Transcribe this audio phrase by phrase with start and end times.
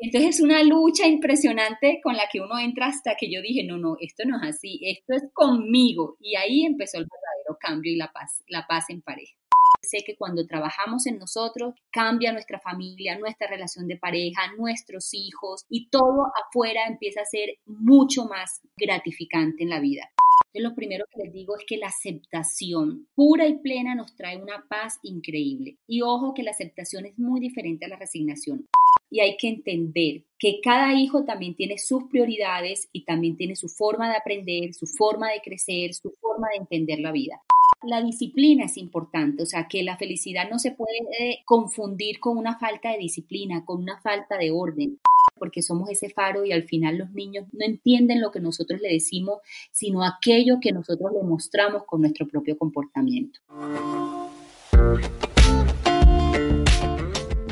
[0.00, 3.78] Entonces es una lucha impresionante con la que uno entra hasta que yo dije, no,
[3.78, 6.16] no, esto no es así, esto es conmigo.
[6.20, 9.34] Y ahí empezó el verdadero cambio y la paz, la paz en pareja.
[9.82, 15.64] Sé que cuando trabajamos en nosotros cambia nuestra familia, nuestra relación de pareja, nuestros hijos
[15.68, 20.10] y todo afuera empieza a ser mucho más gratificante en la vida.
[20.46, 24.40] Entonces, lo primero que les digo es que la aceptación pura y plena nos trae
[24.40, 25.76] una paz increíble.
[25.86, 28.66] Y ojo que la aceptación es muy diferente a la resignación.
[29.10, 33.68] Y hay que entender que cada hijo también tiene sus prioridades y también tiene su
[33.68, 37.42] forma de aprender, su forma de crecer, su forma de entender la vida.
[37.82, 42.58] La disciplina es importante, o sea, que la felicidad no se puede confundir con una
[42.58, 44.98] falta de disciplina, con una falta de orden
[45.38, 48.92] porque somos ese faro y al final los niños no entienden lo que nosotros le
[48.92, 49.38] decimos,
[49.72, 53.40] sino aquello que nosotros le mostramos con nuestro propio comportamiento.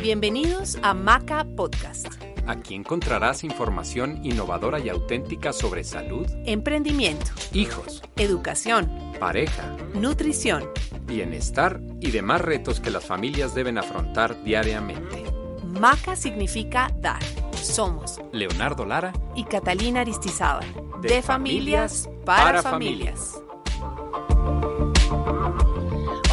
[0.06, 2.06] Bienvenidos a Maca Podcast.
[2.46, 10.63] Aquí encontrarás información innovadora y auténtica sobre salud, emprendimiento, hijos, educación, pareja, nutrición,
[11.07, 15.24] bienestar y demás retos que las familias deben afrontar diariamente.
[15.65, 17.24] Maca significa dar.
[17.60, 20.73] Somos Leonardo Lara y Catalina Aristizábal.
[21.02, 23.43] De, familias para, familias.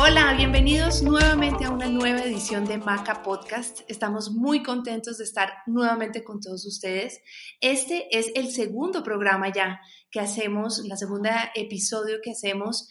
[0.06, 3.84] Hola, bienvenidos nuevamente a una nueva edición de Maca Podcast.
[3.88, 7.22] Estamos muy contentos de estar nuevamente con todos ustedes.
[7.62, 9.80] Este es el segundo programa ya
[10.12, 12.90] que hacemos, la segunda episodio que hacemos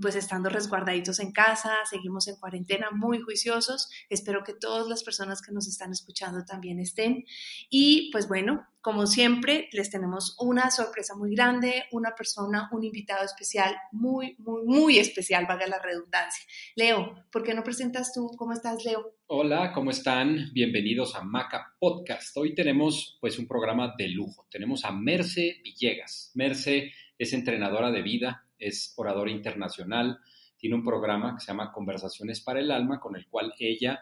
[0.00, 3.88] pues estando resguardaditos en casa, seguimos en cuarentena muy juiciosos.
[4.08, 7.24] Espero que todas las personas que nos están escuchando también estén.
[7.70, 13.24] Y pues bueno, como siempre, les tenemos una sorpresa muy grande, una persona, un invitado
[13.24, 16.44] especial, muy, muy, muy especial, valga la redundancia.
[16.76, 18.30] Leo, ¿por qué no presentas tú?
[18.36, 19.16] ¿Cómo estás, Leo?
[19.26, 20.50] Hola, ¿cómo están?
[20.52, 22.36] Bienvenidos a Maca Podcast.
[22.36, 24.46] Hoy tenemos pues un programa de lujo.
[24.50, 26.30] Tenemos a Merce Villegas.
[26.34, 30.20] Merce es entrenadora de vida, es oradora internacional,
[30.56, 34.00] tiene un programa que se llama Conversaciones para el Alma, con el cual ella,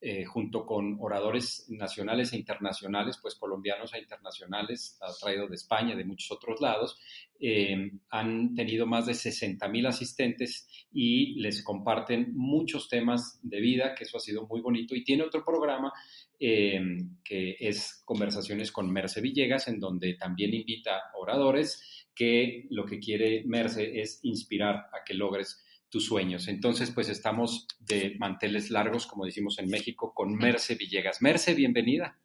[0.00, 5.96] eh, junto con oradores nacionales e internacionales, pues colombianos e internacionales, ha traído de España,
[5.96, 7.00] de muchos otros lados,
[7.40, 13.94] eh, han tenido más de 60 mil asistentes y les comparten muchos temas de vida,
[13.94, 14.94] que eso ha sido muy bonito.
[14.94, 15.90] Y tiene otro programa
[16.38, 16.80] eh,
[17.24, 23.44] que es Conversaciones con Merce Villegas, en donde también invita oradores que lo que quiere
[23.46, 26.48] Merce es inspirar a que logres tus sueños.
[26.48, 31.22] Entonces, pues estamos de manteles largos, como decimos en México, con Merce Villegas.
[31.22, 32.18] Merce, bienvenida.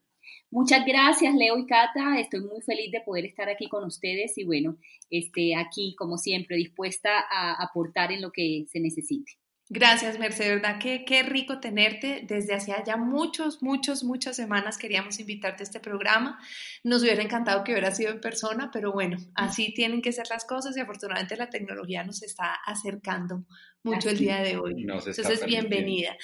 [0.51, 2.19] Muchas gracias, Leo y Cata.
[2.19, 4.77] Estoy muy feliz de poder estar aquí con ustedes y bueno,
[5.11, 9.38] este, aquí, como siempre, dispuesta a aportar en lo que se necesite.
[9.71, 10.79] Gracias, Mercedes, ¿verdad?
[10.81, 12.25] Qué, qué rico tenerte.
[12.27, 16.39] Desde hacía ya muchos, muchos, muchas semanas queríamos invitarte a este programa.
[16.83, 20.45] Nos hubiera encantado que hubiera sido en persona, pero bueno, así tienen que ser las
[20.45, 23.45] cosas y afortunadamente la tecnología nos está acercando
[23.83, 24.87] mucho el día de hoy.
[24.87, 26.17] Entonces, bienvenida.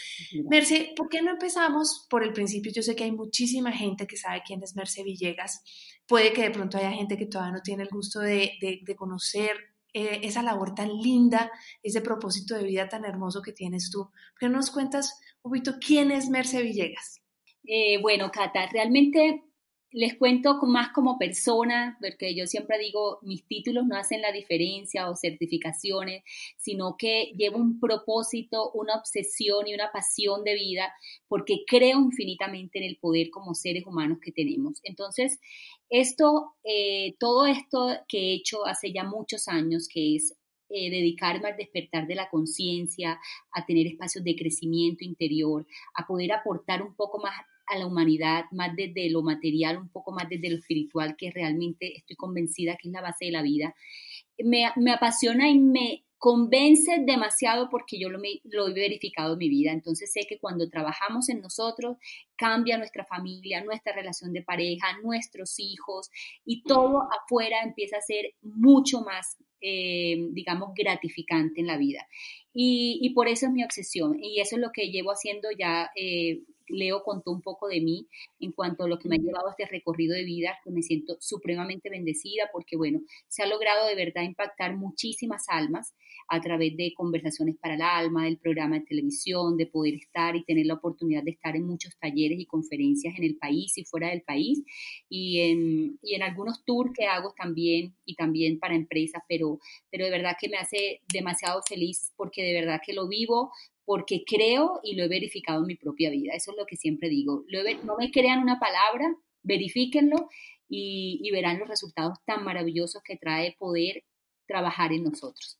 [0.49, 2.71] Merce, ¿por qué no empezamos por el principio?
[2.73, 5.61] Yo sé que hay muchísima gente que sabe quién es Merce Villegas.
[6.07, 8.95] Puede que de pronto haya gente que todavía no tiene el gusto de, de, de
[8.95, 11.49] conocer eh, esa labor tan linda,
[11.81, 14.09] ese propósito de vida tan hermoso que tienes tú.
[14.09, 17.21] ¿Por qué no nos cuentas un poquito quién es Merce Villegas?
[17.63, 19.45] Eh, bueno, Cata, realmente
[19.95, 25.09] les cuento más como persona, porque yo siempre digo, mis títulos no hacen la diferencia
[25.09, 26.21] o certificaciones,
[26.57, 30.93] sino que llevo un propósito, una obsesión y una pasión de vida,
[31.29, 34.81] porque creo infinitamente en el poder como seres humanos que tenemos.
[34.83, 35.39] Entonces,
[35.89, 40.35] esto, eh, todo esto que he hecho hace ya muchos años, que es
[40.67, 43.17] eh, dedicarme al despertar de la conciencia,
[43.53, 47.33] a tener espacios de crecimiento interior, a poder aportar un poco más
[47.67, 51.97] a la humanidad, más desde lo material, un poco más desde lo espiritual, que realmente
[51.97, 53.75] estoy convencida que es la base de la vida.
[54.37, 59.47] Me, me apasiona y me convence demasiado porque yo lo, lo, he verificado en mi
[59.47, 59.71] vida.
[59.71, 61.97] Entonces sé que cuando trabajamos en nosotros,
[62.35, 66.09] cambia nuestra familia, nuestra relación de pareja, nuestros hijos
[66.43, 72.07] y todo afuera empieza a ser mucho más, eh, digamos, gratificante en la vida.
[72.57, 76.41] Y, por eso es mi obsesión y eso es lo que llevo haciendo ya eh,
[76.67, 78.07] Leo contó un poco de mí
[78.39, 80.81] en cuanto a lo que me ha llevado a este recorrido de vida, que me
[80.81, 85.93] siento supremamente bendecida porque, bueno, se ha logrado de verdad impactar muchísimas almas
[86.27, 90.43] a través de conversaciones para el alma, del programa de televisión, de poder estar y
[90.43, 94.09] tener la oportunidad de estar en muchos talleres y conferencias en el país y fuera
[94.09, 94.63] del país.
[95.09, 99.59] Y en, y en algunos tours que hago también y también para empresas, pero,
[99.91, 103.51] pero de verdad que me hace demasiado feliz porque de verdad que lo vivo
[103.85, 106.33] porque creo y lo he verificado en mi propia vida.
[106.33, 107.45] Eso es lo que siempre digo.
[107.83, 110.29] no me crean una palabra, verifíquenlo
[110.67, 114.03] y, y verán los resultados tan maravillosos que trae poder
[114.47, 115.59] trabajar en nosotros.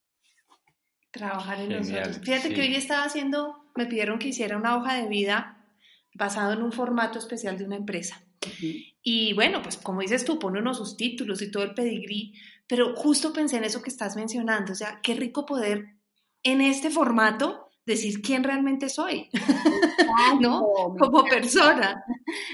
[1.11, 2.19] Trabajar en nosotros.
[2.23, 5.65] Fíjate que hoy estaba haciendo, me pidieron que hiciera una hoja de vida
[6.13, 8.21] basado en un formato especial de una empresa.
[9.01, 12.33] Y bueno, pues como dices tú, pone unos sus títulos y todo el pedigrí,
[12.67, 15.95] pero justo pensé en eso que estás mencionando, o sea, qué rico poder
[16.43, 19.29] en este formato decir quién realmente soy,
[20.41, 20.67] ¿no?
[20.99, 22.03] Como persona.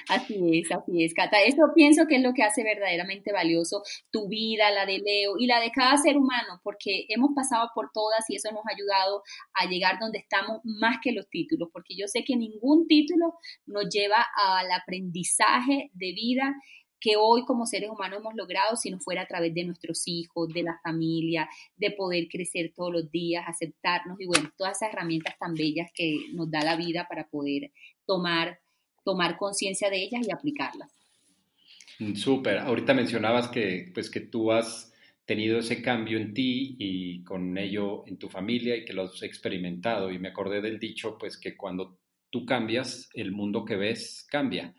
[0.10, 1.42] Así es, así es, Cata.
[1.42, 3.81] Eso pienso que es lo que hace verdaderamente valioso
[4.12, 7.92] tu vida, la de Leo y la de cada ser humano, porque hemos pasado por
[7.94, 9.24] todas y eso nos ha ayudado
[9.54, 13.36] a llegar donde estamos más que los títulos, porque yo sé que ningún título
[13.66, 16.56] nos lleva al aprendizaje de vida
[17.01, 20.48] que hoy como seres humanos hemos logrado si no fuera a través de nuestros hijos,
[20.53, 25.36] de la familia, de poder crecer todos los días, aceptarnos y bueno, todas esas herramientas
[25.39, 27.71] tan bellas que nos da la vida para poder
[28.06, 28.59] tomar,
[29.03, 30.94] tomar conciencia de ellas y aplicarlas.
[32.15, 32.59] Súper.
[32.59, 34.94] Ahorita mencionabas que, pues, que tú has
[35.25, 39.21] tenido ese cambio en ti y con ello en tu familia y que lo has
[39.24, 40.12] experimentado.
[40.12, 42.00] Y me acordé del dicho, pues, que cuando
[42.31, 44.74] tú cambias, el mundo que ves cambia.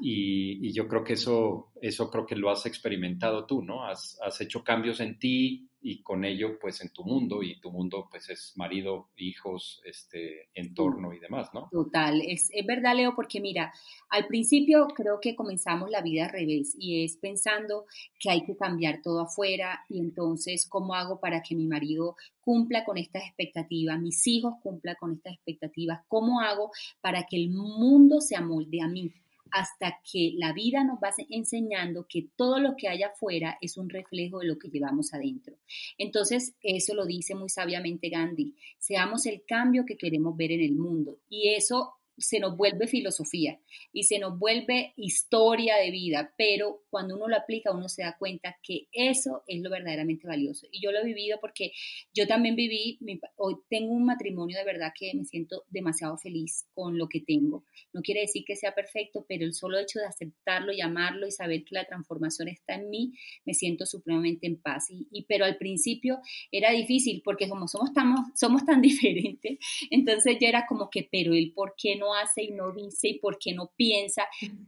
[0.00, 3.84] Y, y, yo creo que eso, eso creo que lo has experimentado tú, ¿no?
[3.84, 7.70] Has, has hecho cambios en ti, y con ello pues en tu mundo y tu
[7.70, 11.68] mundo pues es marido, hijos, este entorno y demás, ¿no?
[11.70, 13.72] Total, es, es, verdad Leo porque mira,
[14.10, 17.86] al principio creo que comenzamos la vida al revés y es pensando
[18.18, 22.84] que hay que cambiar todo afuera y entonces cómo hago para que mi marido cumpla
[22.84, 28.20] con estas expectativas, mis hijos cumplan con estas expectativas, cómo hago para que el mundo
[28.20, 29.12] se amolde a mí
[29.52, 33.88] hasta que la vida nos va enseñando que todo lo que hay afuera es un
[33.88, 35.56] reflejo de lo que llevamos adentro.
[35.98, 40.76] Entonces, eso lo dice muy sabiamente Gandhi, seamos el cambio que queremos ver en el
[40.76, 41.18] mundo.
[41.28, 43.60] Y eso se nos vuelve filosofía
[43.92, 48.16] y se nos vuelve historia de vida, pero cuando uno lo aplica uno se da
[48.18, 50.66] cuenta que eso es lo verdaderamente valioso.
[50.70, 51.72] Y yo lo he vivido porque
[52.14, 52.98] yo también viví,
[53.36, 57.64] hoy tengo un matrimonio de verdad que me siento demasiado feliz con lo que tengo.
[57.92, 61.30] No quiere decir que sea perfecto, pero el solo hecho de aceptarlo y amarlo y
[61.30, 63.12] saber que la transformación está en mí,
[63.44, 64.86] me siento supremamente en paz.
[64.90, 66.20] Y, pero al principio
[66.52, 69.58] era difícil porque como somos tan, somos tan diferentes,
[69.90, 73.18] entonces yo era como que, pero el por qué no hace y no dice y
[73.18, 74.26] por qué no piensa.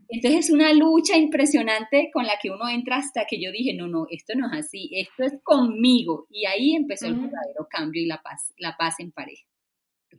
[0.08, 3.86] Entonces es una lucha impresionante con la que uno entra hasta que yo dije, no,
[3.86, 6.26] no, esto no es así, esto es conmigo.
[6.30, 9.44] Y ahí empezó el verdadero cambio y la paz, la paz en pareja.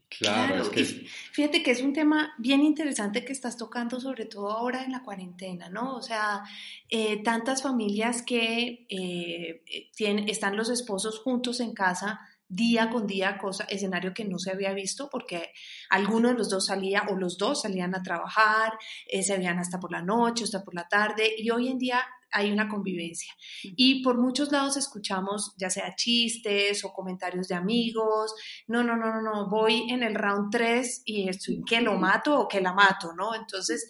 [0.10, 0.84] Claro, es que...
[0.84, 5.04] fíjate que es un tema bien interesante que estás tocando, sobre todo ahora en la
[5.04, 5.96] cuarentena, ¿no?
[5.96, 6.44] O sea,
[6.90, 9.64] eh, tantas familias que eh,
[9.96, 12.22] tienen, están los esposos juntos en casa
[12.56, 15.52] día con día, cosa, escenario que no se había visto porque
[15.90, 18.74] alguno de los dos salía o los dos salían a trabajar,
[19.08, 22.04] eh, se veían hasta por la noche, hasta por la tarde y hoy en día
[22.34, 23.32] hay una convivencia.
[23.62, 28.34] Y por muchos lados escuchamos ya sea chistes o comentarios de amigos,
[28.68, 32.40] no, no, no, no, no, voy en el round 3 y estoy que lo mato
[32.40, 33.36] o que la mato, ¿no?
[33.36, 33.88] Entonces,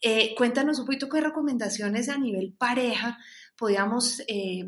[0.00, 3.18] eh, cuéntanos un poquito qué recomendaciones a nivel pareja
[3.56, 4.64] podíamos, eh,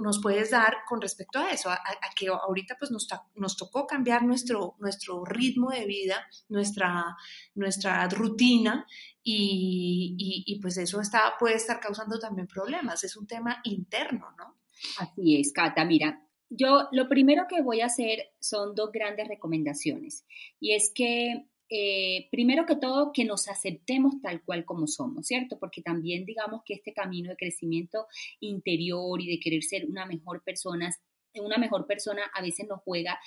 [0.00, 1.78] nos puedes dar con respecto a eso, a,
[2.14, 7.16] que ahorita pues nos, nos, tocó cambiar nuestro, nuestro ritmo de vida, nuestra,
[7.54, 8.86] nuestra rutina
[9.22, 14.58] y, y, pues eso está, puede estar causando también problemas, es un tema interno, ¿no?
[14.98, 16.26] Así es, Cata, mira.
[16.54, 20.26] Yo lo primero que voy a hacer son dos grandes recomendaciones
[20.60, 25.58] y es que eh, primero que todo, que nos aceptemos tal cual como somos, ¿cierto?
[25.58, 28.08] Porque también digamos que este camino de crecimiento
[28.40, 30.94] interior y de querer ser una mejor persona,
[31.34, 33.18] una mejor persona a veces nos juega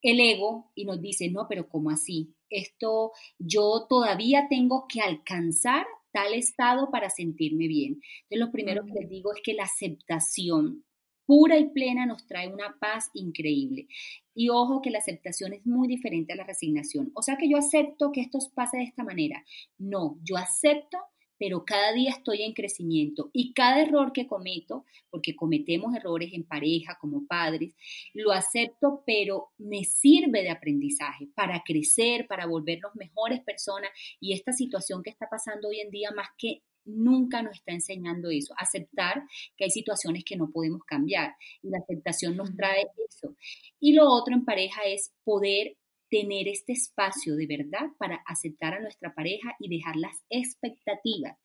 [0.00, 2.36] el ego y nos dice, no, pero ¿cómo así?
[2.48, 3.10] Esto
[3.40, 8.00] yo todavía tengo que alcanzar tal estado para sentirme bien.
[8.30, 10.84] Entonces, lo primero que les digo es que la aceptación
[11.26, 13.88] pura y plena nos trae una paz increíble.
[14.34, 17.10] Y ojo que la aceptación es muy diferente a la resignación.
[17.14, 19.44] O sea que yo acepto que esto pase de esta manera.
[19.78, 20.98] No, yo acepto,
[21.38, 26.44] pero cada día estoy en crecimiento y cada error que cometo, porque cometemos errores en
[26.44, 27.74] pareja, como padres,
[28.14, 33.90] lo acepto, pero me sirve de aprendizaje para crecer, para volvernos mejores personas.
[34.20, 38.30] Y esta situación que está pasando hoy en día, más que nunca nos está enseñando
[38.30, 39.22] eso, aceptar
[39.56, 43.36] que hay situaciones que no podemos cambiar y la aceptación nos trae eso.
[43.80, 45.76] Y lo otro en pareja es poder
[46.12, 51.38] tener este espacio de verdad para aceptar a nuestra pareja y dejar las expectativas.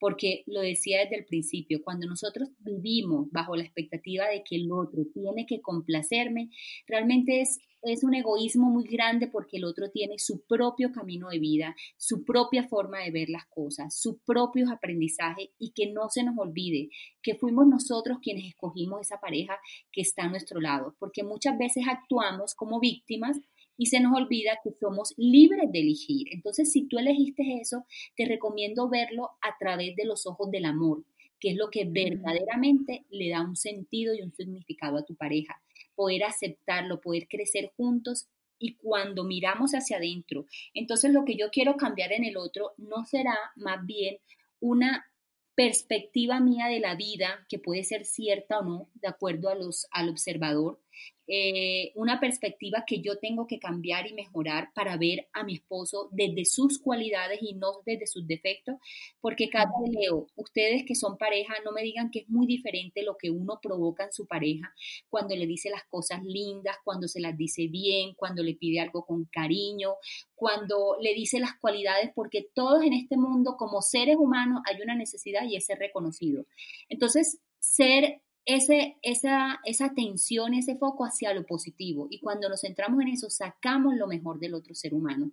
[0.00, 4.72] Porque lo decía desde el principio, cuando nosotros vivimos bajo la expectativa de que el
[4.72, 6.48] otro tiene que complacerme,
[6.86, 11.38] realmente es es un egoísmo muy grande porque el otro tiene su propio camino de
[11.38, 16.24] vida, su propia forma de ver las cosas, sus propios aprendizajes y que no se
[16.24, 16.88] nos olvide
[17.22, 19.58] que fuimos nosotros quienes escogimos esa pareja
[19.92, 23.38] que está a nuestro lado, porque muchas veces actuamos como víctimas
[23.76, 26.28] y se nos olvida que somos libres de elegir.
[26.32, 27.84] Entonces, si tú elegiste eso,
[28.16, 31.04] te recomiendo verlo a través de los ojos del amor,
[31.40, 35.60] que es lo que verdaderamente le da un sentido y un significado a tu pareja
[35.94, 38.28] poder aceptarlo, poder crecer juntos
[38.58, 43.04] y cuando miramos hacia adentro, entonces lo que yo quiero cambiar en el otro no
[43.04, 44.18] será más bien
[44.60, 45.06] una
[45.54, 49.86] perspectiva mía de la vida, que puede ser cierta o no, de acuerdo a los,
[49.92, 50.80] al observador,
[51.26, 56.10] eh, una perspectiva que yo tengo que cambiar y mejorar para ver a mi esposo
[56.12, 58.76] desde sus cualidades y no desde sus defectos,
[59.22, 63.16] porque cada Leo, ustedes que son pareja, no me digan que es muy diferente lo
[63.16, 64.74] que uno provoca en su pareja
[65.08, 69.06] cuando le dice las cosas lindas, cuando se las dice bien, cuando le pide algo
[69.06, 69.94] con cariño,
[70.34, 74.94] cuando le dice las cualidades, porque todos en este mundo como seres humanos hay una
[74.94, 76.44] necesidad y es ser reconocido.
[76.90, 82.06] Entonces, ser ese, esa, esa atención, ese foco hacia lo positivo.
[82.10, 85.30] Y cuando nos centramos en eso, sacamos lo mejor del otro ser humano.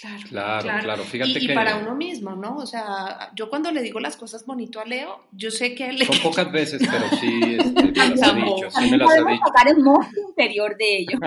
[0.00, 1.04] Claro, claro, claro.
[1.04, 2.56] Fíjate y, para uno mismo, ¿no?
[2.56, 6.06] O sea, yo cuando le digo las cosas bonito a Leo, yo sé que él...
[6.06, 9.44] Son pocas veces, pero sí, este, me las ha dicho, sí me las ha dicho.
[9.44, 11.20] sacar el monstruo interior de ellos.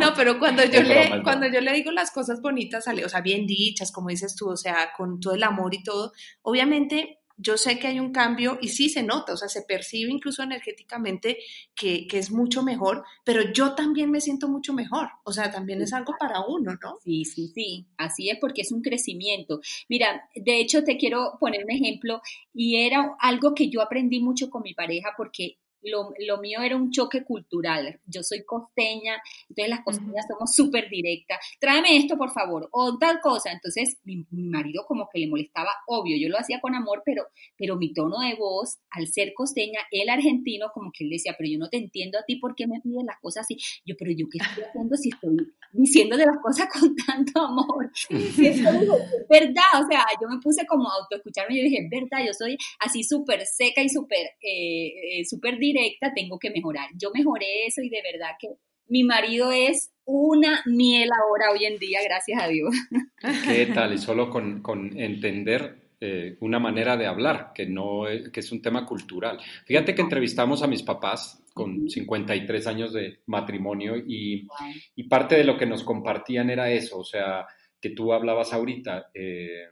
[0.00, 3.10] no, pero cuando yo, le, cuando yo le digo las cosas bonitas a Leo, o
[3.10, 7.17] sea, bien dichas, como dices tú, o sea, con todo el amor y todo, obviamente
[7.38, 10.42] yo sé que hay un cambio y sí se nota, o sea, se percibe incluso
[10.42, 11.38] energéticamente
[11.74, 15.92] que, es mucho mejor, pero yo también me siento mucho mejor, o sea, también es
[15.92, 16.98] algo para uno, ¿no?
[17.04, 19.60] Sí, sí, sí, así es porque es un crecimiento.
[19.88, 22.20] Mira, de hecho te quiero poner un ejemplo
[22.52, 26.76] y era algo que yo aprendí mucho con mi pareja porque lo, lo, mío era
[26.76, 28.00] un choque cultural.
[28.06, 31.38] Yo soy costeña, entonces las costeñas somos súper directas.
[31.60, 33.52] Tráeme esto, por favor, o tal cosa.
[33.52, 37.24] Entonces mi, marido como que le molestaba, obvio, yo lo hacía con amor, pero,
[37.56, 41.50] pero mi tono de voz, al ser costeña, el argentino, como que él decía, pero
[41.50, 43.56] yo no te entiendo a ti, ¿por qué me pides las cosas así?
[43.84, 45.36] Yo, pero yo qué estoy haciendo si estoy
[45.72, 47.90] diciendo de las cosas con tanto amor.
[48.10, 52.56] es verdad, o sea, yo me puse como a autoescucharme y dije, verdad, yo soy
[52.80, 56.88] así súper seca y súper, eh, eh súper directa, tengo que mejorar.
[56.94, 58.48] Yo mejoré eso y de verdad que
[58.88, 62.74] mi marido es una miel ahora hoy en día, gracias a Dios.
[63.44, 63.92] ¿Qué tal?
[63.94, 68.52] Y solo con, con entender eh, una manera de hablar, que, no es, que es
[68.52, 69.38] un tema cultural.
[69.66, 74.46] Fíjate que entrevistamos a mis papás con 53 años de matrimonio y,
[74.94, 77.46] y parte de lo que nos compartían era eso, o sea,
[77.80, 79.64] que tú hablabas ahorita, eh,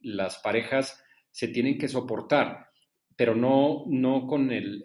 [0.00, 2.70] las parejas se tienen que soportar,
[3.16, 4.82] pero no, no con el,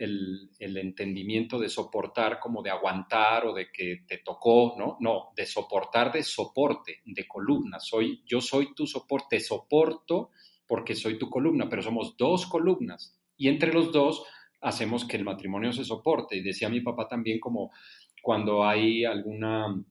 [0.59, 4.98] el, entendimiento de soportar como de aguantar o de que te tocó, ¿no?
[5.00, 7.79] No, de soportar de soporte, de columna.
[7.79, 10.29] Soy, yo soy tu soporte, soporto
[10.67, 14.24] porque soy tu columna, pero somos dos columnas y entre los dos
[14.62, 16.36] hacemos que el matrimonio se soporte.
[16.38, 17.71] Y decía mi papá también como
[18.21, 19.81] cuando hay alguna,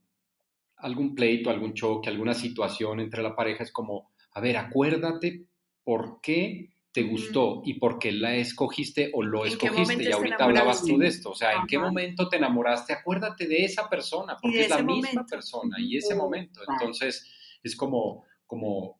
[0.76, 5.46] algún pleito, algún choque, alguna situación entre la pareja, es como, a ver, acuérdate
[5.82, 10.02] por qué te gustó y por qué la escogiste o lo escogiste.
[10.02, 12.92] Y ahorita hablabas tú de esto, o sea, ¿en qué momento te enamoraste?
[12.92, 16.60] Acuérdate de esa persona, porque es la misma persona y ese momento.
[16.68, 17.24] Entonces,
[17.62, 18.98] es como, como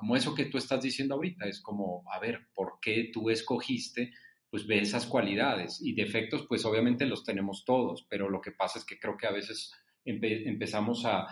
[0.00, 4.14] como eso que tú estás diciendo ahorita, es como, a ver, ¿por qué tú escogiste?
[4.48, 8.78] Pues ve esas cualidades y defectos, pues obviamente los tenemos todos, pero lo que pasa
[8.78, 11.26] es que creo que a veces empezamos a,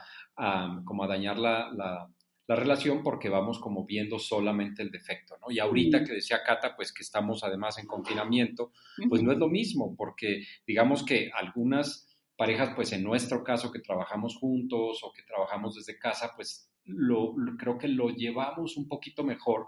[0.84, 2.10] como a dañar la, la,
[2.57, 5.50] relación porque vamos como viendo solamente el defecto, ¿no?
[5.50, 8.73] Y ahorita que decía Cata, pues que estamos además en confinamiento,
[9.09, 13.81] pues no es lo mismo, porque digamos que algunas parejas, pues en nuestro caso que
[13.81, 19.25] trabajamos juntos o que trabajamos desde casa, pues lo, creo que lo llevamos un poquito
[19.25, 19.67] mejor,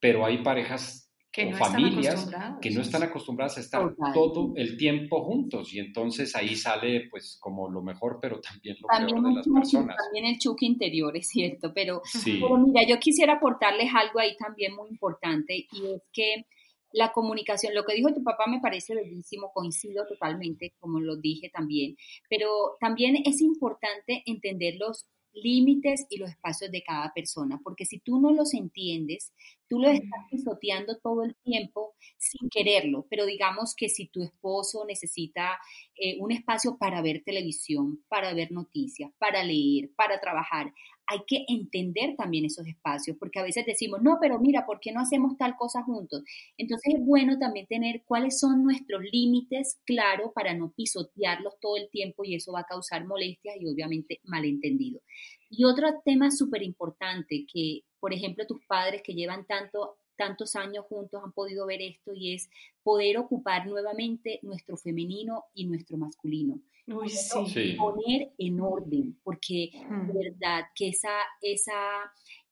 [0.00, 2.28] pero hay parejas que o familias
[2.60, 7.38] que no están acostumbradas a estar todo el tiempo juntos y entonces ahí sale pues
[7.40, 9.96] como lo mejor pero también lo peor de las personas.
[9.96, 14.74] También el chuque interior, es cierto, pero, pero mira, yo quisiera aportarles algo ahí también
[14.74, 16.46] muy importante y es que
[16.92, 21.48] la comunicación, lo que dijo tu papá me parece bellísimo, coincido totalmente, como lo dije
[21.48, 21.96] también,
[22.28, 27.98] pero también es importante entender los límites y los espacios de cada persona, porque si
[28.00, 29.32] tú no los entiendes,
[29.68, 34.84] tú lo estás pisoteando todo el tiempo sin quererlo, pero digamos que si tu esposo
[34.86, 35.58] necesita
[35.96, 40.72] eh, un espacio para ver televisión, para ver noticias, para leer, para trabajar,
[41.10, 44.92] hay que entender también esos espacios, porque a veces decimos, no, pero mira, ¿por qué
[44.92, 46.22] no hacemos tal cosa juntos?
[46.56, 51.90] Entonces es bueno también tener cuáles son nuestros límites claros para no pisotearlos todo el
[51.90, 55.00] tiempo y eso va a causar molestias y obviamente malentendido.
[55.48, 60.84] Y otro tema súper importante que, por ejemplo, tus padres que llevan tanto tantos años
[60.84, 62.50] juntos han podido ver esto y es
[62.82, 66.60] poder ocupar nuevamente nuestro femenino y nuestro masculino.
[66.86, 67.74] Uy, sí.
[67.78, 71.72] Poner en orden, porque de verdad que esa, esa,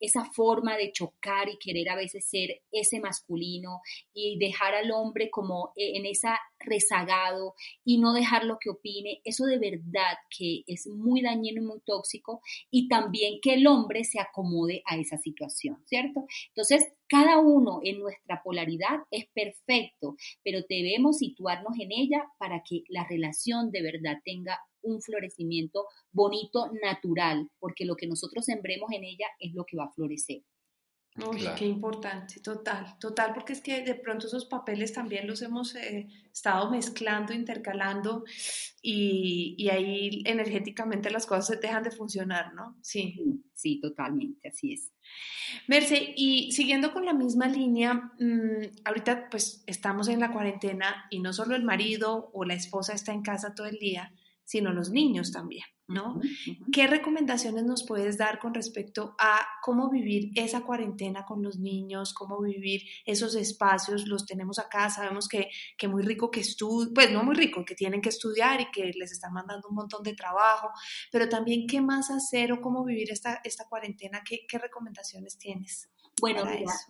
[0.01, 3.81] esa forma de chocar y querer a veces ser ese masculino
[4.13, 9.21] y dejar al hombre como e, en esa rezagado y no dejar lo que opine,
[9.25, 12.41] eso de verdad que es muy dañino y muy tóxico
[12.71, 16.27] y también que el hombre se acomode a esa situación, ¿cierto?
[16.49, 22.83] Entonces, cada uno en nuestra polaridad es perfecto, pero debemos situarnos en ella para que
[22.89, 29.05] la relación de verdad tenga un florecimiento bonito, natural, porque lo que nosotros sembremos en
[29.05, 30.43] ella es lo que va a florecer.
[31.27, 35.75] Uy, qué importante, total, total, porque es que de pronto esos papeles también los hemos
[35.75, 38.25] eh, estado mezclando, intercalando
[38.81, 42.77] y, y, ahí energéticamente las cosas se dejan de funcionar, ¿no?
[42.83, 43.43] Sí.
[43.53, 44.93] Sí, totalmente, así es.
[45.67, 51.19] Merce, y siguiendo con la misma línea, mm, ahorita pues estamos en la cuarentena y
[51.19, 54.13] no solo el marido o la esposa está en casa todo el día,
[54.49, 56.19] sino los niños también, ¿no?
[56.73, 62.15] ¿Qué recomendaciones nos puedes dar con respecto a cómo vivir esa cuarentena con los niños,
[62.15, 64.09] cómo vivir esos espacios?
[64.09, 67.75] Los tenemos acá, sabemos que, que muy rico que estudian, pues no muy rico, que
[67.75, 70.71] tienen que estudiar y que les están mandando un montón de trabajo,
[71.13, 75.91] pero también qué más hacer o cómo vivir esta, esta cuarentena, ¿qué, qué recomendaciones tienes?
[76.21, 76.43] Bueno,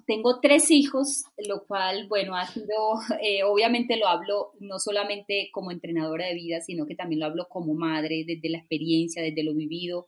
[0.06, 5.70] tengo tres hijos, lo cual, bueno, ha sido, eh, obviamente lo hablo no solamente como
[5.70, 9.54] entrenadora de vida, sino que también lo hablo como madre, desde la experiencia, desde lo
[9.54, 10.06] vivido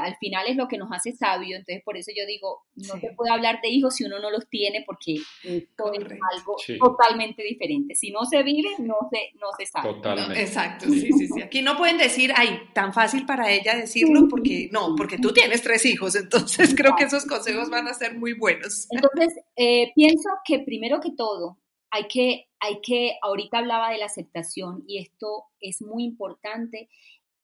[0.00, 3.12] al final es lo que nos hace sabio, entonces por eso yo digo, no se
[3.16, 7.94] puede hablar de hijos si uno no los tiene, porque esto es algo totalmente diferente.
[7.94, 9.94] Si no se vive, no se, no se sabe.
[9.94, 10.40] Totalmente.
[10.40, 11.42] exacto, sí, sí, sí.
[11.42, 15.62] Aquí no pueden decir, ay, tan fácil para ella decirlo, porque no, porque tú tienes
[15.62, 18.86] tres hijos, entonces creo que esos consejos van a ser muy buenos.
[18.90, 21.58] Entonces, eh, pienso que primero que todo,
[21.90, 26.88] hay que, hay que, ahorita hablaba de la aceptación y esto es muy importante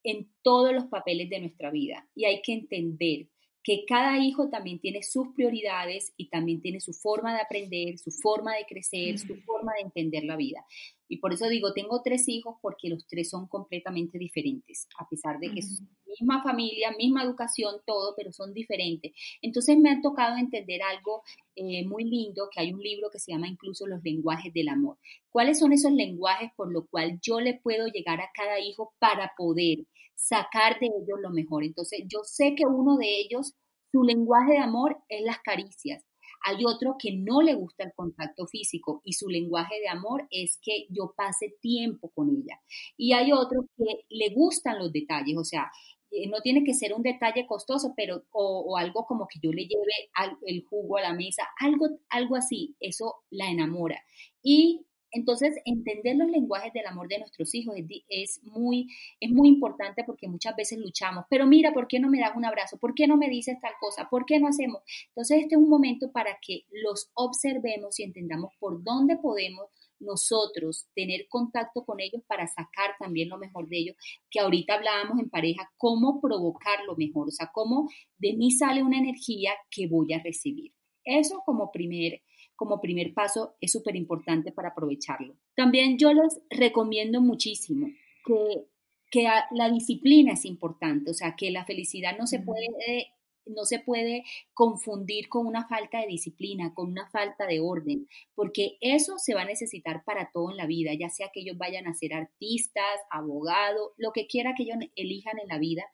[0.03, 2.09] en todos los papeles de nuestra vida.
[2.15, 3.29] Y hay que entender
[3.69, 8.11] que cada hijo también tiene sus prioridades y también tiene su forma de aprender, su
[8.11, 10.65] forma de crecer, su forma de entender la vida.
[11.07, 15.39] Y por eso digo, tengo tres hijos porque los tres son completamente diferentes, a pesar
[15.39, 19.13] de que es misma familia, misma educación, todo, pero son diferentes.
[19.43, 21.23] Entonces me ha tocado entender algo
[21.55, 24.97] eh, muy lindo, que hay un libro que se llama incluso Los lenguajes del amor.
[25.29, 29.33] ¿Cuáles son esos lenguajes por lo cual yo le puedo llegar a cada hijo para
[29.37, 29.81] poder
[30.19, 31.65] sacar de ellos lo mejor?
[31.65, 33.55] Entonces yo sé que uno de ellos,
[33.93, 36.05] su lenguaje de amor es las caricias
[36.45, 40.59] hay otro que no le gusta el contacto físico y su lenguaje de amor es
[40.63, 42.61] que yo pase tiempo con ella.
[42.97, 45.71] Y hay otro que le gustan los detalles, o sea,
[46.11, 49.67] eh, no tiene que ser un detalle costoso, pero o, algo como que yo le
[49.67, 54.03] lleve el jugo a la mesa, algo, algo así, eso la enamora.
[54.43, 57.75] Y entonces, entender los lenguajes del amor de nuestros hijos
[58.09, 58.89] es, muy,
[59.21, 62.45] es muy importante porque muchas veces luchamos, pero mira, ¿por qué no me das un
[62.45, 62.79] abrazo?
[62.79, 64.09] ¿Por qué no me dices tal cosa?
[64.11, 64.83] ¿Por qué no hacemos?
[65.09, 69.69] Entonces, este es un momento para que los observemos y entendamos por dónde podemos
[70.01, 73.97] nosotros tener contacto con ellos para sacar también lo mejor de ellos,
[74.31, 78.83] que ahorita hablábamos en pareja, cómo provocar lo mejor, o sea, cómo de mí sale
[78.83, 80.73] una energía que voy a recibir.
[81.05, 82.21] Eso como primer
[82.59, 85.37] como primer paso es súper importante para aprovecharlo.
[85.55, 87.87] También yo les recomiendo muchísimo
[88.27, 88.67] que,
[89.13, 93.13] que la disciplina es importante, o sea, que la felicidad no se puede
[93.47, 98.77] no se puede confundir con una falta de disciplina, con una falta de orden, porque
[98.83, 101.87] eso se va a necesitar para todo en la vida, ya sea que ellos vayan
[101.87, 105.85] a ser artistas, abogados, lo que quiera que ellos elijan en la vida,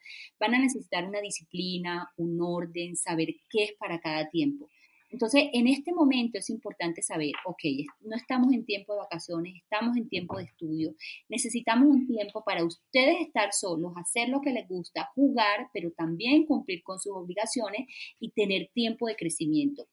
[0.41, 4.69] van a necesitar una disciplina, un orden, saber qué es para cada tiempo.
[5.15, 7.63] Entonces, en este momento es importante saber, ok,
[8.01, 10.93] no estamos en tiempo de vacaciones, estamos en tiempo de estudio,
[11.29, 16.47] necesitamos un tiempo para ustedes estar solos, hacer lo que les gusta, jugar, pero también
[16.47, 17.87] cumplir con sus obligaciones
[18.19, 19.87] y tener tiempo de crecimiento.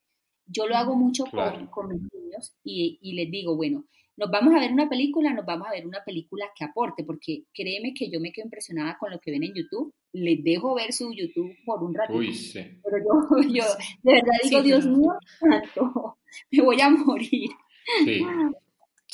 [0.47, 3.85] Yo lo hago mucho con, mis niños y, y les digo, bueno,
[4.17, 7.43] nos vamos a ver una película, nos vamos a ver una película que aporte, porque
[7.53, 10.91] créeme que yo me quedo impresionada con lo que ven en YouTube les dejo ver
[10.93, 12.13] su YouTube por un rato.
[12.13, 12.59] Uy, sí.
[12.83, 13.63] Pero yo, yo
[14.03, 16.17] de verdad digo, Dios mío, santo,
[16.51, 17.49] me voy a morir.
[18.05, 18.21] Sí.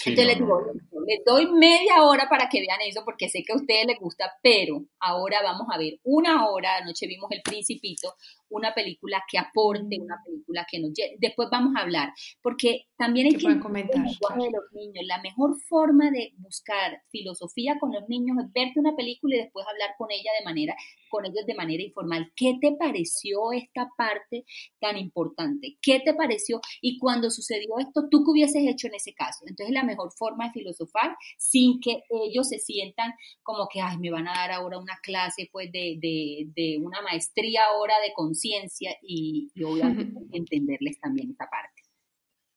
[0.06, 0.62] Entonces les digo,
[1.08, 4.32] les doy media hora para que vean eso porque sé que a ustedes les gusta,
[4.44, 8.14] pero ahora vamos a ver una hora, anoche vimos El Principito,
[8.50, 13.36] una película que aporte, una película que nos Después vamos a hablar, porque también hay
[13.36, 15.06] que, comentar el lenguaje de los niños.
[15.06, 19.66] La mejor forma de buscar filosofía con los niños es verte una película y después
[19.68, 20.76] hablar con ella de manera,
[21.10, 22.32] con ellos de manera informal.
[22.36, 24.46] ¿Qué te pareció esta parte
[24.80, 25.78] tan importante?
[25.82, 26.60] ¿Qué te pareció?
[26.82, 29.46] Y cuando sucedió esto, ¿tú qué hubieses hecho en ese caso?
[29.48, 34.12] Entonces la mejor forma de filosofar sin que ellos se sientan como que, ay, me
[34.12, 38.92] van a dar ahora una clase pues de, de, de una maestría ahora de conciencia
[38.92, 41.84] ciencia y, obviamente entenderles también esta parte.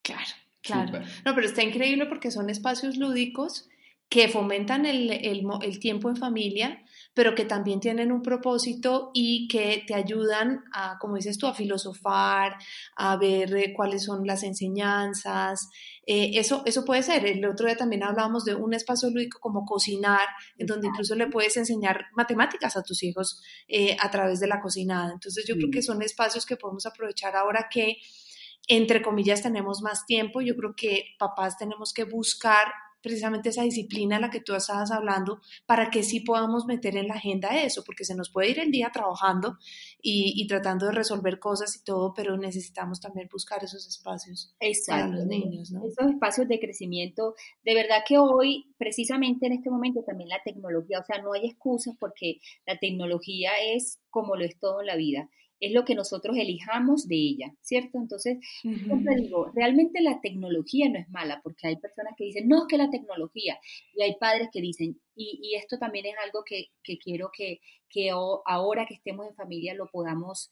[0.02, 0.30] Claro,
[0.62, 1.06] claro.
[1.24, 3.68] No, pero está increíble porque son espacios lúdicos
[4.08, 9.84] que fomentan el, el, tiempo en familia, pero que también tienen un propósito y que
[9.86, 12.56] te ayudan a, como dices tú, a filosofar,
[12.96, 15.68] a ver eh, cuáles son las enseñanzas.
[16.06, 17.26] Eh, eso, eso puede ser.
[17.26, 21.26] El otro día también hablábamos de un espacio lúdico como cocinar, en donde incluso le
[21.26, 25.12] puedes enseñar matemáticas a tus hijos eh, a través de la cocinada.
[25.12, 27.96] Entonces yo creo que son espacios que podemos aprovechar ahora que
[28.68, 30.40] entre comillas tenemos más tiempo.
[30.42, 34.90] Yo creo que papás tenemos que buscar precisamente esa disciplina a la que tú estabas
[34.90, 38.58] hablando para que sí podamos meter en la agenda eso, porque se nos puede ir
[38.58, 39.58] el día trabajando
[40.02, 44.54] y, tratando de resolver cosas y todo, pero necesitamos también buscar esos espacios
[44.86, 45.84] para los niños, ¿no?
[45.86, 47.34] Esos espacios de crecimiento,
[47.64, 51.46] de verdad que hoy, precisamente en este momento, también la tecnología, o sea, no hay
[51.46, 55.28] excusas porque la tecnología es como lo es todo en la vida
[55.60, 57.98] es lo que nosotros elijamos de ella, ¿cierto?
[57.98, 62.62] Entonces, siempre digo, realmente la tecnología no es mala, porque hay personas que dicen, no
[62.62, 63.60] es que la tecnología,
[63.94, 66.68] y hay padres que dicen, y, esto también es algo que,
[66.98, 70.50] quiero que, que ahora que estemos en familia lo podamos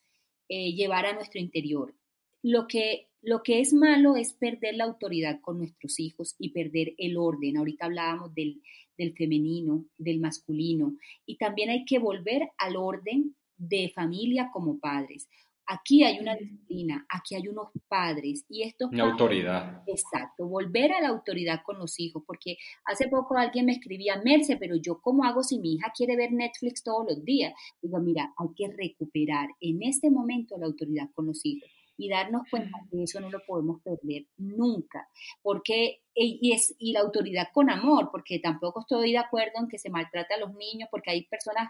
[0.48, 1.94] eh, llevar a nuestro interior.
[2.42, 6.94] Lo que, lo que es malo es perder la autoridad con nuestros hijos y perder
[6.98, 7.56] el orden.
[7.56, 8.62] Ahorita hablábamos del,
[8.98, 15.28] del femenino, del masculino, y también hay que volver al orden de familia como padres.
[15.70, 19.82] Aquí hay una disciplina, aquí hay unos padres y esto Una autoridad.
[19.86, 24.56] Exacto, volver a la autoridad con los hijos, porque hace poco alguien me escribía, Merce,
[24.56, 27.52] pero yo cómo hago si mi hija quiere ver Netflix todos los días.
[27.82, 31.68] Digo, mira, hay que recuperar en este momento la autoridad con los hijos
[31.98, 35.08] y darnos cuenta que eso no lo podemos perder nunca,
[35.42, 39.78] porque y, es, y la autoridad con amor, porque tampoco estoy de acuerdo en que
[39.78, 41.68] se maltrate a los niños, porque hay personas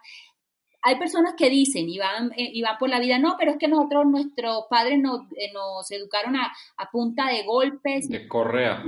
[0.82, 3.58] hay personas que dicen y van, eh, y van por la vida, no, pero es
[3.58, 8.08] que nosotros, nuestros padres nos, eh, nos educaron a, a, punta de golpes.
[8.08, 8.82] De correa.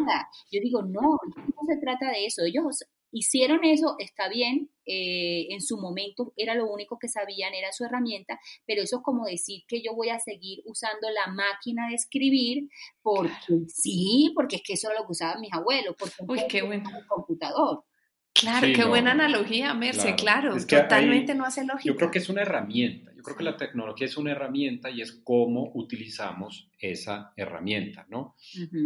[0.51, 2.43] Yo digo, no, no se trata de eso.
[2.45, 7.73] Ellos hicieron eso, está bien, eh, en su momento era lo único que sabían, era
[7.73, 11.89] su herramienta, pero eso es como decir que yo voy a seguir usando la máquina
[11.89, 12.69] de escribir
[13.03, 13.33] porque
[13.69, 16.89] sí, porque es que eso era lo que usaban mis abuelos, porque Uy, qué bueno.
[16.97, 17.85] el computador.
[18.33, 21.85] Claro, qué buena analogía, Merce, claro, totalmente no hace lógica.
[21.85, 25.03] Yo creo que es una herramienta, yo creo que la tecnología es una herramienta y
[25.03, 28.37] es cómo utilizamos esa herramienta, ¿no?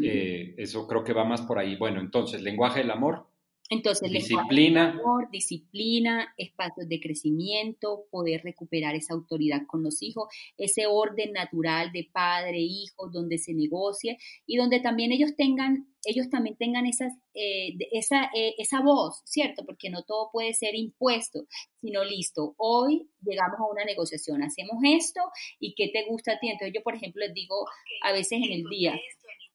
[0.03, 1.77] Eh, eso creo que va más por ahí.
[1.77, 3.29] Bueno, entonces, lenguaje del amor,
[3.71, 10.87] entonces, disciplina, amor, disciplina, espacios de crecimiento, poder recuperar esa autoridad con los hijos, ese
[10.87, 16.57] orden natural de padre, hijo, donde se negocie y donde también ellos tengan, ellos también
[16.57, 19.65] tengan esas, eh, esa, eh, esa voz, ¿cierto?
[19.65, 21.47] Porque no todo puede ser impuesto,
[21.81, 25.21] sino listo, hoy llegamos a una negociación, hacemos esto
[25.59, 26.49] y qué te gusta a ti.
[26.49, 27.65] Entonces yo, por ejemplo, les digo
[28.03, 28.95] a veces en el día,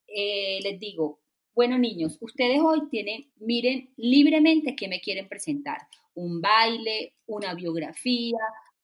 [0.07, 1.19] eh, les digo,
[1.59, 5.89] bueno, niños, ustedes hoy tienen, miren libremente qué me quieren presentar.
[6.13, 8.37] Un baile, una biografía,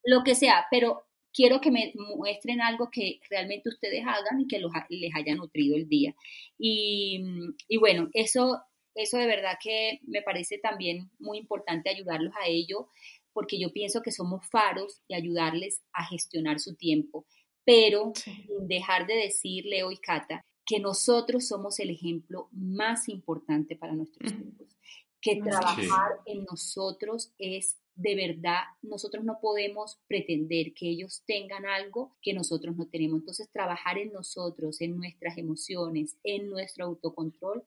[0.04, 4.60] lo que sea, pero quiero que me muestren algo que realmente ustedes hagan y que
[4.90, 6.14] les haya nutrido el día.
[6.60, 7.24] Y,
[7.70, 8.62] y, bueno, eso,
[8.94, 12.90] eso de verdad que me parece también muy importante ayudarlos a ello,
[13.32, 17.26] porque yo pienso que somos faros y ayudarles a gestionar su tiempo,
[17.64, 23.94] pero sin dejar de decirle hoy, Cata, que nosotros somos el ejemplo más importante para
[23.94, 24.76] nuestros hijos,
[25.22, 32.14] que trabajar en nosotros es de verdad, nosotros no podemos pretender que ellos tengan algo
[32.22, 33.20] que nosotros no tenemos.
[33.20, 37.64] Entonces, trabajar en nosotros, en nuestras emociones, en nuestro autocontrol,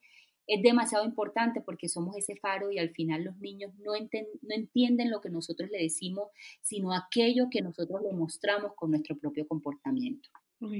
[0.46, 5.10] es demasiado importante porque somos ese faro y al final los niños no, no entienden
[5.10, 6.28] lo que nosotros le decimos,
[6.60, 10.28] sino aquello que nosotros le mostramos con nuestro propio comportamiento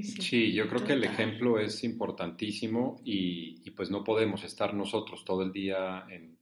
[0.03, 5.43] sí, yo creo que el ejemplo es importantísimo y, pues no podemos estar nosotros todo
[5.43, 6.37] el día en,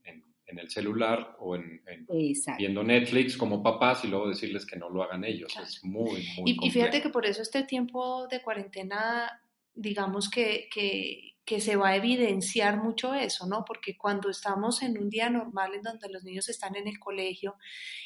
[0.46, 1.80] el celular o en,
[2.56, 5.54] viendo Netflix como papás y luego decirles que no lo hagan ellos.
[5.56, 9.40] Es muy, muy y, y, fíjate que por eso este tiempo de cuarentena,
[9.78, 13.64] digamos que, que que se va a evidenciar mucho eso, ¿no?
[13.64, 17.56] Porque cuando estamos en un día normal en donde los niños están en el colegio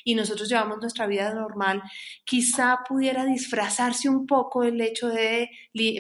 [0.05, 1.83] y nosotros llevamos nuestra vida normal,
[2.25, 5.51] quizá pudiera disfrazarse un poco el hecho de,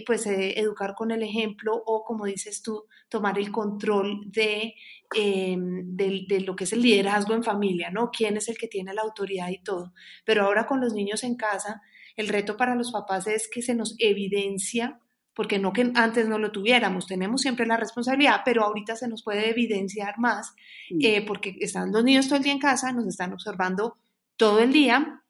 [0.07, 4.77] pues, educar con el ejemplo o, como dices tú, tomar el control de,
[5.17, 8.13] em, de, de lo que es el liderazgo en familia, ¿no?
[8.13, 9.95] ¿Quién es el que tiene la autoridad y todo?
[10.25, 11.83] Pero ahora con los niños en casa,
[12.15, 15.02] el reto para los papás es que se nos evidencia
[15.35, 19.23] porque no que antes no lo tuviéramos, tenemos siempre la responsabilidad, pero ahorita se nos
[19.23, 20.55] puede evidenciar más
[21.01, 23.97] eh, porque están los niños todo el día en casa, nos están observando
[24.37, 25.23] todo el día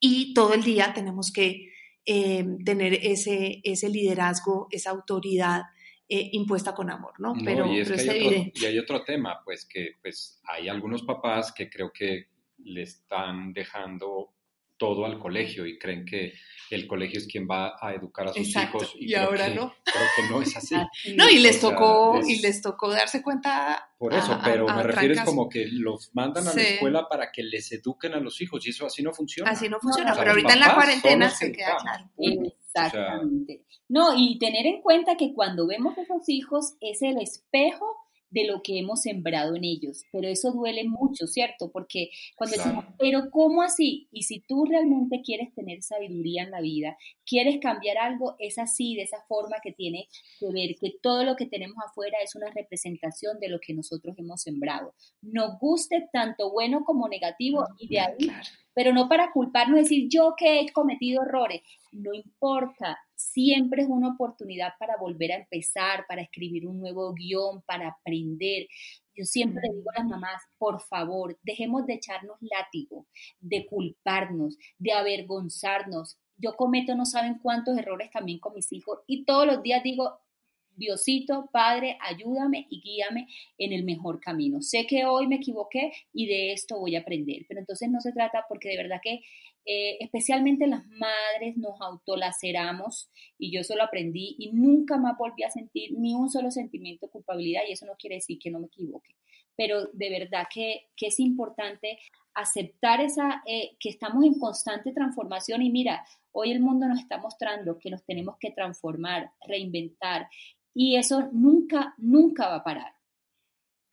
[0.00, 1.72] y todo el día tenemos que
[2.06, 5.62] eh, tener ese, ese liderazgo, esa autoridad
[6.08, 7.34] eh, impuesta con amor, ¿no?
[7.44, 11.52] pero, y, es hay otro, y hay otro tema, pues que pues hay algunos papás
[11.52, 12.26] que creo que
[12.64, 14.34] le están dejando
[14.82, 16.32] todo al colegio y creen que
[16.68, 18.96] el colegio es quien va a educar a sus hijos.
[18.98, 19.72] Y, ahora no.
[19.84, 20.74] Creo que no es así.
[21.16, 23.90] no, y les tocó, y les tocó darse cuenta.
[23.96, 27.44] Por eso, pero me refiero es como que los mandan a la escuela para que
[27.44, 29.52] les eduquen a los hijos, y eso así no funciona.
[29.52, 32.10] Así no funciona, pero ahorita en la cuarentena se queda claro.
[32.18, 33.64] Exactamente.
[33.88, 38.01] no, y tener en cuenta que cuando vemos a esos hijos es el espejo
[38.32, 40.04] de lo que hemos sembrado en ellos.
[40.10, 41.70] Pero eso duele mucho, ¿cierto?
[41.70, 44.08] Porque cuando decimos, pero ¿cómo así?
[44.10, 46.96] Y si tú realmente quieres tener sabiduría en la vida,
[47.32, 50.06] quieres cambiar algo, es así, de esa forma que tiene
[50.38, 54.14] que ver que todo lo que tenemos afuera es una representación de lo que nosotros
[54.18, 54.92] hemos sembrado.
[55.22, 58.30] Nos guste tanto bueno como negativo y de ahí,
[58.74, 64.08] pero no para culparnos, decir yo que he cometido errores, no importa, siempre es una
[64.12, 68.66] oportunidad para volver a empezar, para escribir un nuevo guion, para aprender.
[69.14, 73.06] Yo siempre le digo a las mamás, por favor, dejemos de echarnos látigo,
[73.40, 76.18] de culparnos, de avergonzarnos.
[76.36, 80.18] Yo cometo no saben cuántos errores también con mis hijos y todos los días digo,
[80.74, 84.62] Diosito, Padre, ayúdame y guíame en el mejor camino.
[84.62, 88.12] Sé que hoy me equivoqué y de esto voy a aprender, pero entonces no se
[88.12, 89.20] trata porque de verdad que
[89.64, 95.44] eh, especialmente las madres nos autolaceramos y yo eso lo aprendí y nunca más volví
[95.44, 98.58] a sentir ni un solo sentimiento de culpabilidad y eso no quiere decir que no
[98.58, 99.14] me equivoque,
[99.56, 101.98] pero de verdad que, es importante
[102.34, 107.18] aceptar esa, eh, que estamos en constante transformación y mira, hoy el mundo nos está
[107.18, 110.28] mostrando que nos tenemos que transformar, reinventar
[110.74, 112.92] y eso nunca, nunca va a parar.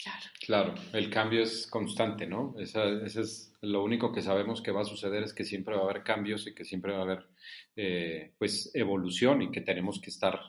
[0.01, 0.25] Claro.
[0.45, 2.55] Claro, el cambio es constante, ¿no?
[2.57, 5.83] Esa, es lo único que sabemos que va a suceder es que siempre va a
[5.83, 7.27] haber cambios y que siempre va a haber,
[7.75, 10.39] eh, pues, evolución y que tenemos que estar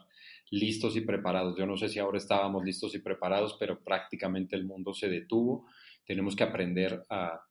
[0.51, 1.57] listos y preparados.
[1.57, 5.65] Yo no sé si ahora estábamos listos y preparados, pero prácticamente el mundo se detuvo.
[6.05, 7.41] Tenemos que aprender a,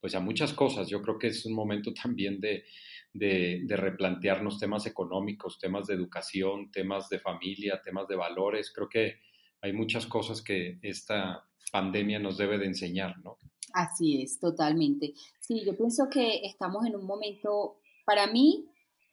[0.00, 0.88] pues, a muchas cosas.
[0.88, 2.64] Yo creo que es un momento también de,
[3.12, 8.72] de, de replantearnos temas económicos, temas de educación, temas de familia, temas de valores.
[8.72, 9.16] Creo que
[9.60, 13.38] hay muchas cosas que esta pandemia nos debe de enseñar, ¿no?
[13.72, 15.14] Así es, totalmente.
[15.40, 18.66] Sí, yo pienso que estamos en un momento, para mí,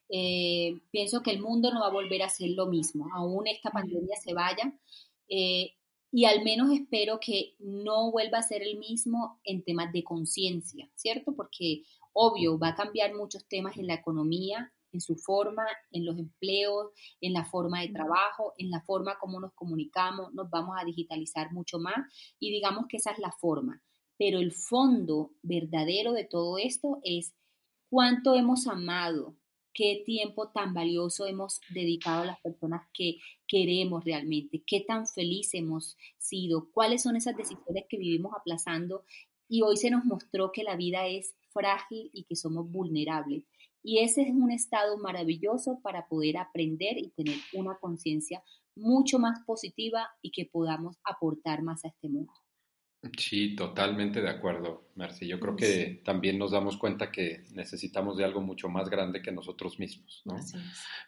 [0.08, 3.70] eh, pienso que el mundo no va a volver a ser lo mismo, aún esta
[3.70, 4.72] pandemia se vaya,
[5.28, 5.72] eh,
[6.12, 10.88] y al menos espero que no vuelva a ser el mismo en temas de conciencia,
[10.94, 11.34] ¿cierto?
[11.34, 16.16] Porque obvio, va a cambiar muchos temas en la economía, en su forma, en los
[16.18, 20.84] empleos, en la forma de trabajo, en la forma como nos comunicamos, nos vamos a
[20.84, 21.96] digitalizar mucho más
[22.38, 23.82] y digamos que esa es la forma.
[24.16, 27.34] Pero el fondo verdadero de todo esto es
[27.90, 29.36] cuánto hemos amado,
[29.74, 35.54] qué tiempo tan valioso hemos dedicado a las personas que queremos realmente, qué tan felices
[35.54, 39.04] hemos sido, cuáles son esas decisiones que vivimos aplazando
[39.48, 43.44] y hoy se nos mostró que la vida es frágil y que somos vulnerables.
[43.82, 48.42] Y ese es un estado maravilloso para poder aprender y tener una conciencia
[48.74, 52.32] mucho más positiva y que podamos aportar más a este mundo.
[53.16, 55.26] Sí, totalmente de acuerdo, Mercy.
[55.26, 59.32] Yo creo que también nos damos cuenta que necesitamos de algo mucho más grande que
[59.32, 60.36] nosotros mismos, ¿no?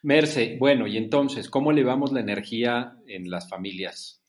[0.03, 4.23] Merce, bueno, y entonces, ¿cómo elevamos la energía en las familias?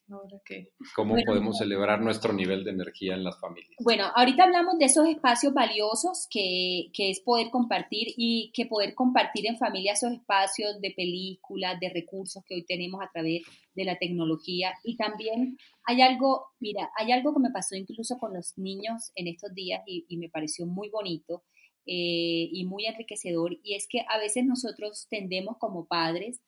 [0.96, 3.76] ¿Cómo podemos celebrar nuestro nivel de energía en las familias?
[3.84, 8.96] Bueno, ahorita hablamos de esos espacios valiosos que, que, es poder compartir y que poder
[8.96, 13.42] compartir en familia esos espacios de películas, de recursos que hoy tenemos a través
[13.76, 14.74] de la tecnología.
[14.84, 19.28] Y también hay algo, mira, hay algo que me pasó incluso con los niños en
[19.28, 21.44] estos días y, me pareció muy bonito.
[21.90, 26.42] Eh, y muy enriquecedor, y es que a veces nosotros tendemos como padres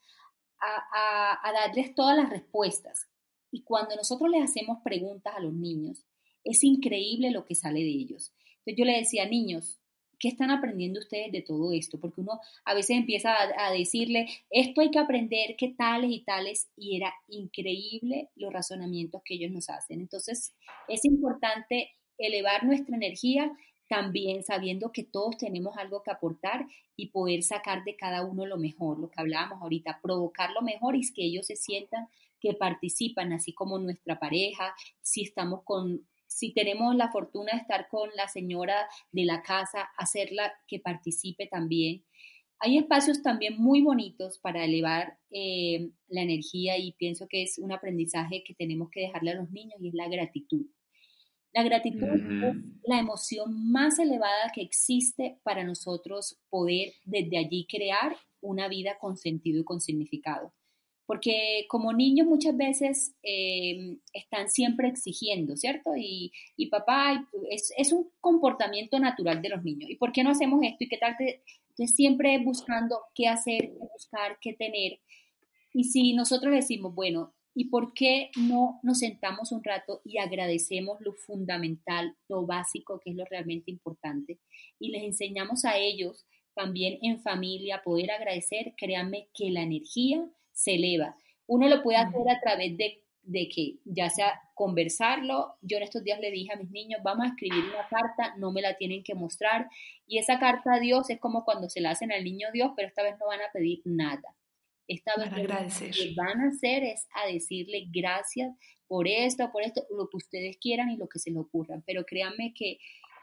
[0.60, 3.09] a, a, a darles todas las respuestas,
[3.52, 6.06] y cuando nosotros les hacemos preguntas a los niños,
[6.44, 8.34] es increíble lo que sale de ellos.
[8.60, 9.80] Entonces yo le decía, niños,
[10.20, 12.00] ¿qué están aprendiendo ustedes de todo esto?
[12.00, 16.70] Porque uno a veces empieza a, decirle, esto hay que aprender, qué tales y tales,
[16.76, 20.02] y era increíble los razonamientos que ellos nos hacen.
[20.02, 20.54] Entonces,
[20.88, 23.52] es importante elevar nuestra energía
[23.88, 28.58] también sabiendo que todos tenemos algo que aportar y poder sacar de cada uno lo
[28.58, 32.08] mejor, lo que hablábamos ahorita, provocar lo mejor y que ellos se sientan
[32.40, 37.90] que participan, así como nuestra pareja, si estamos con si tenemos la fortuna de estar
[37.90, 42.06] con la señora de la casa, hacerla que participe también.
[42.60, 47.72] Hay espacios también muy bonitos para elevar eh, la energía y pienso que es un
[47.72, 50.68] aprendizaje que tenemos que dejarle a los niños y es la gratitud.
[51.52, 58.16] La gratitud es la emoción más elevada que existe para nosotros poder desde allí crear
[58.40, 60.54] una vida con sentido y con significado
[61.10, 65.94] porque como niños muchas veces eh, están siempre exigiendo, ¿cierto?
[65.98, 66.32] Y,
[66.70, 69.90] papá, es, un comportamiento natural de los niños.
[69.90, 70.84] ¿Y por qué no hacemos esto?
[70.84, 71.16] ¿Y qué tal?
[71.20, 75.00] Entonces siempre buscando qué hacer, qué buscar, qué tener.
[75.74, 81.02] Y si nosotros decimos, bueno, ¿y por qué no nos sentamos un rato y agradecemos
[81.02, 84.38] lo fundamental, lo básico, que es lo realmente importante?
[84.78, 90.76] Y les enseñamos a ellos también en familia poder agradecer, créanme que la energía se
[90.76, 91.16] eleva.
[91.48, 93.02] Uno lo puede hacer a través de,
[93.50, 95.56] que ya sea conversarlo.
[95.62, 98.52] Yo en estos días le dije a mis niños, vamos a escribir una carta, no
[98.52, 99.70] me la tienen que mostrar.
[100.06, 102.90] Y esa carta a Dios es como cuando se la hacen al niño Dios, pero
[102.90, 104.36] esta vez no van a pedir nada.
[104.88, 108.54] Esta vez lo que van a hacer es a decirle gracias
[108.88, 111.82] por esto, por esto, lo que ustedes quieran y lo que se les ocurra.
[111.86, 112.80] Pero créanme que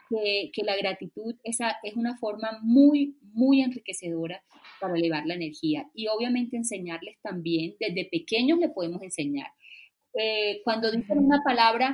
[0.09, 4.43] que, la gratitud esa es una forma muy, muy enriquecedora
[4.79, 5.89] para elevar la energía.
[5.93, 9.51] Y obviamente enseñarles también, desde pequeños le podemos enseñar.
[10.13, 11.93] Eh, cuando dicen una palabra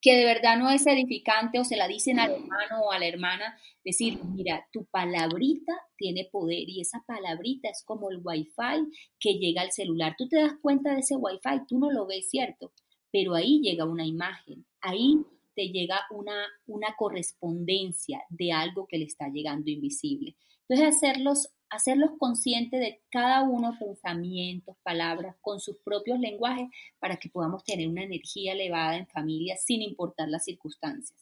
[0.00, 3.06] que de verdad no es edificante o se la dicen al hermano o a la
[3.06, 9.34] hermana, decir, mira, tu palabrita tiene poder y esa palabrita es como el wifi que
[9.34, 10.14] llega al celular.
[10.16, 12.72] Tú te das cuenta de ese wifi, tú no lo ves, ¿cierto?
[13.12, 15.18] Pero ahí llega una imagen, ahí
[15.60, 20.34] te llega una, una correspondencia de algo que le está llegando invisible.
[20.66, 26.68] Entonces, hacerlos, hacerlos conscientes de cada uno, pensamientos, palabras, con sus propios lenguajes,
[26.98, 31.20] para que podamos tener una energía elevada en familia sin importar las circunstancias.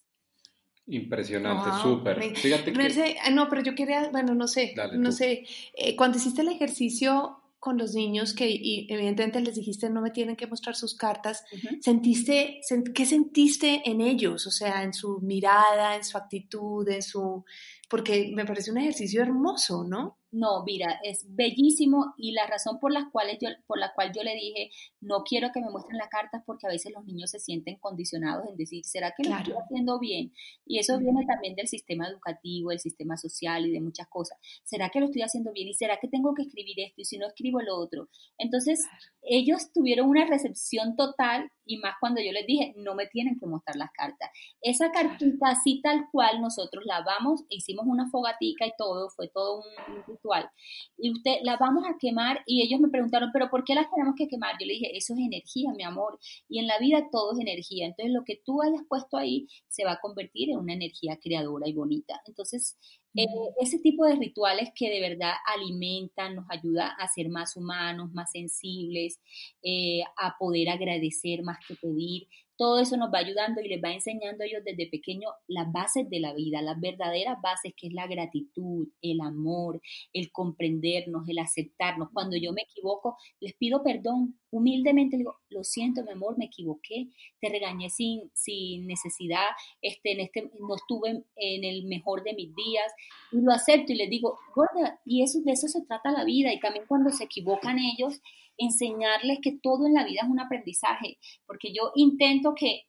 [0.86, 2.36] Impresionante, súper.
[2.36, 3.16] Fíjate que...
[3.24, 7.40] Ah, no, pero yo quería, bueno, no sé, no sé, eh, cuando hiciste el ejercicio
[7.58, 11.44] con los niños que y evidentemente les dijiste no me tienen que mostrar sus cartas,
[11.80, 12.60] ¿sentiste,
[12.94, 14.46] qué sentiste en ellos?
[14.46, 17.44] O sea, en su mirada, en su actitud, en su...
[17.88, 20.18] Porque me parece un ejercicio hermoso, ¿no?
[20.30, 24.22] No, mira, es bellísimo y la razón por la, cual yo, por la cual yo
[24.22, 24.70] le dije,
[25.00, 28.46] no quiero que me muestren la carta porque a veces los niños se sienten condicionados
[28.46, 30.34] en decir, ¿será que lo estoy haciendo bien?
[30.66, 34.36] Y eso viene también del sistema educativo, del sistema social y de muchas cosas.
[34.64, 35.68] ¿Será que lo estoy haciendo bien?
[35.68, 37.00] ¿Y será que tengo que escribir esto?
[37.00, 38.10] Y si no escribo lo otro.
[38.36, 38.84] Entonces,
[39.22, 43.46] ellos tuvieron una recepción total y más cuando yo les dije, no me tienen que
[43.46, 44.30] mostrar las cartas.
[44.60, 49.58] Esa cartita así tal cual nosotros la vamos, hicimos una fogatica y todo, fue todo
[49.58, 50.50] un, ritual.
[50.96, 54.14] Y usted la vamos a quemar y ellos me preguntaron, pero ¿por qué las tenemos
[54.16, 54.56] que quemar?
[54.60, 56.18] Yo le dije, eso es energía, mi amor.
[56.48, 57.86] Y en la vida todo es energía.
[57.86, 61.68] Entonces lo que tú hayas puesto ahí se va a convertir en una energía creadora
[61.68, 62.20] y bonita.
[62.26, 62.76] Entonces,
[63.14, 63.26] eh,
[63.60, 68.30] ese tipo de rituales que de verdad alimentan, nos ayuda a ser más humanos, más
[68.30, 69.18] sensibles,
[69.62, 73.92] eh, a poder agradecer más que pedir, todo eso nos va ayudando y les va
[73.92, 77.92] enseñando a ellos desde pequeño las bases de la vida, las verdaderas bases que es
[77.92, 79.80] la gratitud, el amor,
[80.12, 82.08] el comprendernos, el aceptarnos.
[82.12, 87.08] Cuando yo me equivoco, les pido perdón humildemente, digo, lo siento, mi amor, me equivoqué,
[87.40, 89.46] te regañé sin, sin necesidad,
[89.80, 92.92] este, en este, no estuve en el mejor de mis días
[93.30, 96.52] y lo acepto y les digo, gorda, y eso, de eso se trata la vida
[96.52, 98.20] y también cuando se equivocan ellos,
[98.58, 102.82] enseñarles que todo en la vida es un aprendizaje, porque yo intento que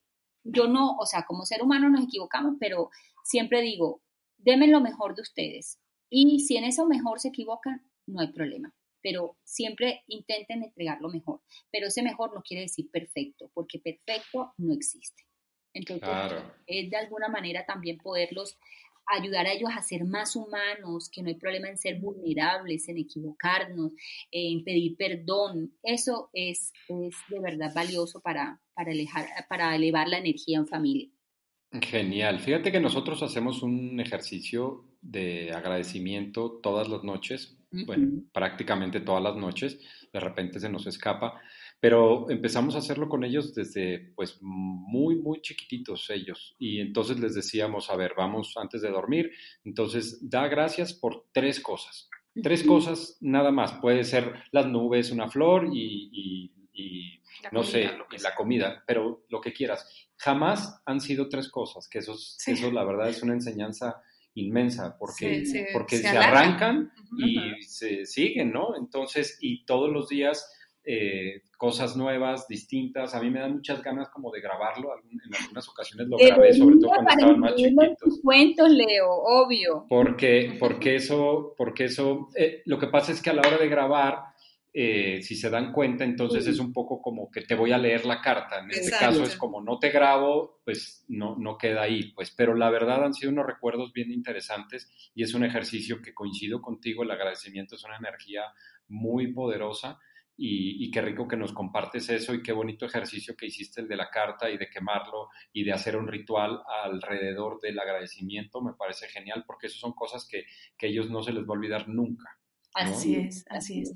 [0.44, 2.90] yo no, o sea, como ser humano nos equivocamos, pero
[3.24, 4.02] siempre digo,
[4.38, 5.80] denme lo mejor de ustedes.
[6.10, 8.74] Y si en eso mejor se equivocan, no hay problema.
[9.02, 11.42] Pero siempre intenten entregar lo mejor.
[11.72, 15.24] Pero ese mejor no quiere decir perfecto, porque perfecto no existe.
[15.74, 16.10] Entonces,
[16.66, 18.58] es de alguna manera también poderlos
[19.10, 22.98] ayudar a ellos a ser más humanos, que no hay problema en ser vulnerables, en
[22.98, 23.94] equivocarnos,
[24.32, 25.74] en pedir perdón.
[25.84, 28.92] Eso es, es de verdad valioso para, para,
[29.50, 31.10] para elevar la energía en familia.
[31.72, 32.40] Genial.
[32.40, 39.36] Fíjate que nosotros hacemos un ejercicio de agradecimiento todas las noches, bueno, prácticamente todas las
[39.36, 39.80] noches,
[40.12, 41.42] de repente se nos escapa,
[41.82, 46.56] Pero empezamos a hacerlo con ellos desde, pues, muy, muy chiquititos ellos.
[46.60, 49.32] Y entonces les decíamos, a ver, vamos antes de dormir.
[49.64, 52.10] Entonces, da gracias por tres cosas.
[52.44, 53.74] Tres cosas nada más.
[53.74, 56.52] Puede ser las nubes, una flor y,
[57.54, 57.90] no sé,
[58.22, 60.10] la comida, pero lo que quieras.
[60.18, 62.14] Jamás han sido tres cosas, que eso,
[62.46, 64.02] eso la verdad es una enseñanza
[64.36, 68.76] inmensa, porque, porque se, arrancan y se siguen, ¿no?
[68.78, 70.50] Entonces, y todos los días
[70.92, 73.14] eh, cosas nuevas, distintas.
[73.14, 74.90] A mí me dan muchas ganas como de grabarlo.
[75.12, 78.20] En algunas ocasiones lo grabé, sobre todo cuando estaban más chiquitos.
[78.24, 79.86] cuentos, Leo, obvio.
[79.90, 83.68] Porque, porque eso, porque eso, eh, lo que pasa es que a la hora de
[83.68, 84.29] grabar,
[84.72, 88.06] eh, si se dan cuenta, entonces es un poco como que te voy a leer
[88.06, 88.60] la carta.
[88.60, 92.12] En este caso es como no te grabo, pues no, no queda ahí.
[92.14, 96.14] Pues, pero la verdad han sido unos recuerdos bien interesantes y es un ejercicio que
[96.14, 97.04] coincido contigo.
[97.04, 98.44] El agradecimiento es una energía
[98.88, 100.00] muy poderosa
[100.42, 103.98] y, qué rico que nos compartes eso y qué bonito ejercicio que hiciste el de
[103.98, 108.62] la carta y de quemarlo y de hacer un ritual alrededor del agradecimiento.
[108.62, 110.46] Me parece genial porque eso son cosas que,
[110.78, 112.39] que ellos no se les va a olvidar nunca.
[112.80, 113.94] Así es, así es.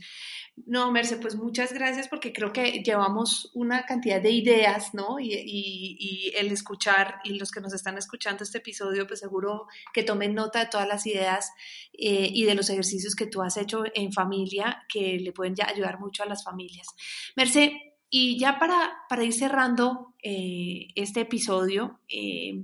[0.66, 5.20] No, Merce, pues muchas gracias porque creo que llevamos una cantidad de ideas, ¿no?
[5.20, 10.34] Y, el escuchar y los que nos están escuchando este episodio, pues seguro que tomen
[10.34, 11.52] nota de todas las ideas
[11.94, 15.68] eh, y de los ejercicios que tú has hecho en familia que le pueden ya
[15.68, 16.88] ayudar mucho a las familias.
[17.36, 22.64] Merce, y ya para, para ir cerrando eh, este episodio, eh,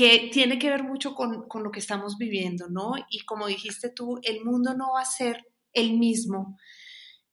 [0.00, 2.92] que tiene que ver mucho con, con, lo que estamos viviendo, ¿no?
[3.10, 6.56] Y como dijiste tú, el mundo no va a ser el mismo,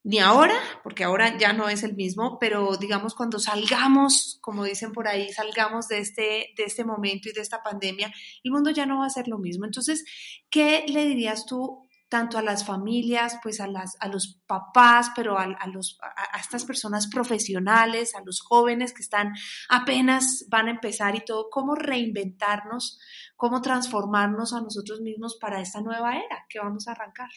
[0.03, 4.91] ni ahora, porque ahora ya no es el mismo, pero digamos cuando salgamos, como dicen
[4.91, 8.11] por ahí, salgamos de este, de este momento y de esta pandemia,
[8.43, 9.63] el mundo ya no va a ser lo mismo.
[9.63, 10.03] Entonces,
[10.49, 15.37] ¿qué le dirías tú tanto a las familias, pues a, las, a los papás, pero
[15.37, 19.33] a, los, a, estas personas profesionales, a los jóvenes que están
[19.69, 22.99] apenas van a empezar y todo, cómo reinventarnos,
[23.35, 27.29] cómo transformarnos a nosotros mismos para esta nueva era que vamos a arrancar.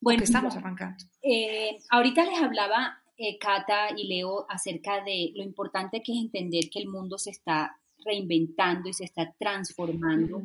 [0.00, 1.04] Bueno, que estamos arrancando.
[1.22, 6.70] Eh, ahorita les hablaba eh, Cata y Leo acerca de lo importante que es entender
[6.70, 10.42] que el mundo se está reinventando y se está transformando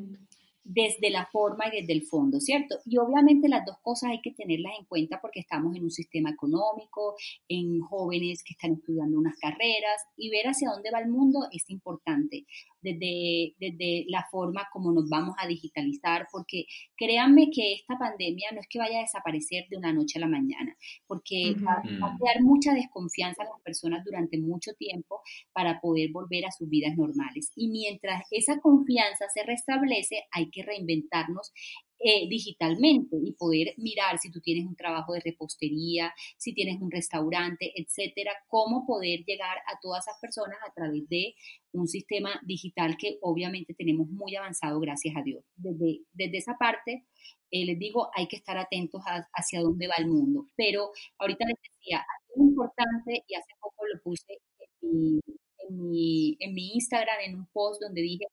[0.65, 2.79] desde la forma y desde el fondo, ¿cierto?
[2.85, 6.31] Y obviamente las dos cosas hay que tenerlas en cuenta porque estamos en un sistema
[6.31, 7.15] económico,
[7.47, 11.69] en jóvenes que están estudiando unas carreras y ver hacia dónde va el mundo es
[11.69, 12.47] importante
[12.85, 16.65] desde, desde la forma como nos vamos a digitalizar, porque
[16.95, 20.27] créanme que esta pandemia no es que vaya a desaparecer de una noche a la
[20.27, 20.75] mañana,
[21.07, 25.21] porque va, a crear mucha desconfianza en las personas durante mucho tiempo
[25.51, 27.51] para poder volver a sus vidas normales.
[27.55, 31.51] Y mientras esa confianza se restablece, hay que reinventarnos
[31.99, 36.91] eh, digitalmente y poder mirar si tú tienes un trabajo de repostería, si tienes un
[36.91, 41.35] restaurante, etcétera, cómo poder llegar a todas esas personas a través de
[41.71, 45.43] un sistema digital que obviamente tenemos muy avanzado, gracias a Dios.
[45.55, 47.05] Desde, desde esa parte,
[47.51, 49.01] eh, les digo, hay que estar atentos
[49.33, 50.47] hacia dónde va el mundo.
[50.55, 54.39] Pero ahorita les decía, es importante y hace poco lo puse
[54.81, 55.21] en
[55.69, 58.25] mi, en mi Instagram, en un post donde dije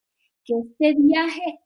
[0.44, 1.60] que este viaje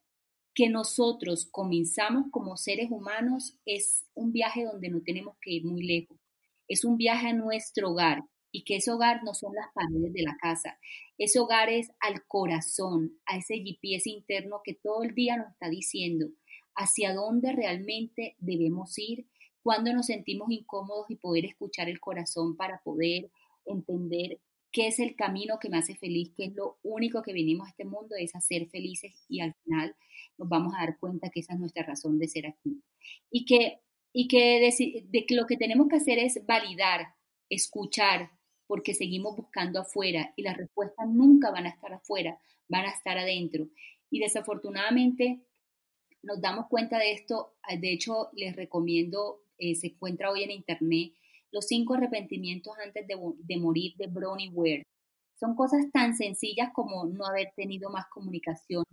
[0.56, 5.86] que nosotros comenzamos como seres humanos es un viaje donde no tenemos que ir muy
[5.86, 6.18] lejos.
[6.66, 10.22] Es un viaje a nuestro hogar y que ese hogar no son las paredes de
[10.22, 10.78] la casa.
[11.18, 15.68] Ese hogar es al corazón, a ese GPS interno que todo el día nos está
[15.68, 16.28] diciendo
[16.74, 19.26] hacia dónde realmente debemos ir,
[19.62, 23.30] cuando nos sentimos incómodos y poder escuchar el corazón para poder
[23.66, 24.38] entender
[24.76, 27.70] qué es el camino que me hace feliz, qué es lo único que venimos a
[27.70, 29.96] este mundo, es hacer felices y al final
[30.36, 32.82] nos vamos a dar cuenta que esa es nuestra razón de ser aquí.
[33.30, 33.80] Y que,
[34.12, 37.14] y que de, lo que tenemos que hacer es validar,
[37.48, 38.32] escuchar,
[38.66, 43.16] porque seguimos buscando afuera y las respuestas nunca van a estar afuera, van a estar
[43.16, 43.70] adentro.
[44.10, 45.40] Y desafortunadamente
[46.22, 47.54] nos damos cuenta de esto.
[47.80, 51.14] De hecho, les recomiendo, eh, se encuentra hoy en internet,
[51.56, 54.82] los cinco arrepentimientos antes de, morir de Bronnie Ware.
[55.40, 58.84] Son cosas tan sencillas como no haber tenido más comunicación,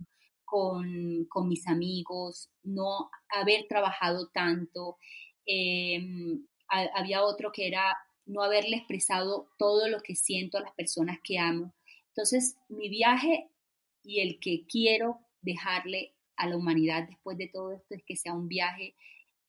[0.46, 4.96] con, mis amigos, no haber trabajado tanto.
[5.44, 7.94] Em, había otro que era
[8.24, 11.74] no haberle expresado todo lo que siento a las personas que amo.
[12.08, 13.50] Entonces, mi viaje
[14.02, 18.32] y el que quiero dejarle a la humanidad después de todo esto es que sea
[18.32, 18.94] un viaje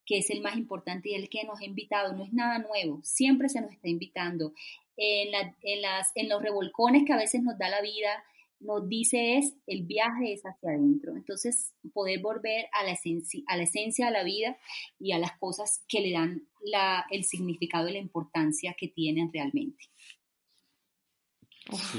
[0.06, 2.14] que es el más importante y el que nos ha invitado.
[2.14, 4.54] No es nada nuevo, siempre se nos está invitando.
[4.98, 8.24] En, en, las, en los revolcones que a veces nos da la vida,
[8.60, 11.16] nos dice es el viaje es hacia adentro.
[11.16, 14.58] Entonces, poder volver a la, esencia, a la esencia de la vida
[15.00, 19.32] y a las cosas que le dan la, el significado y la importancia que tienen
[19.34, 19.86] realmente.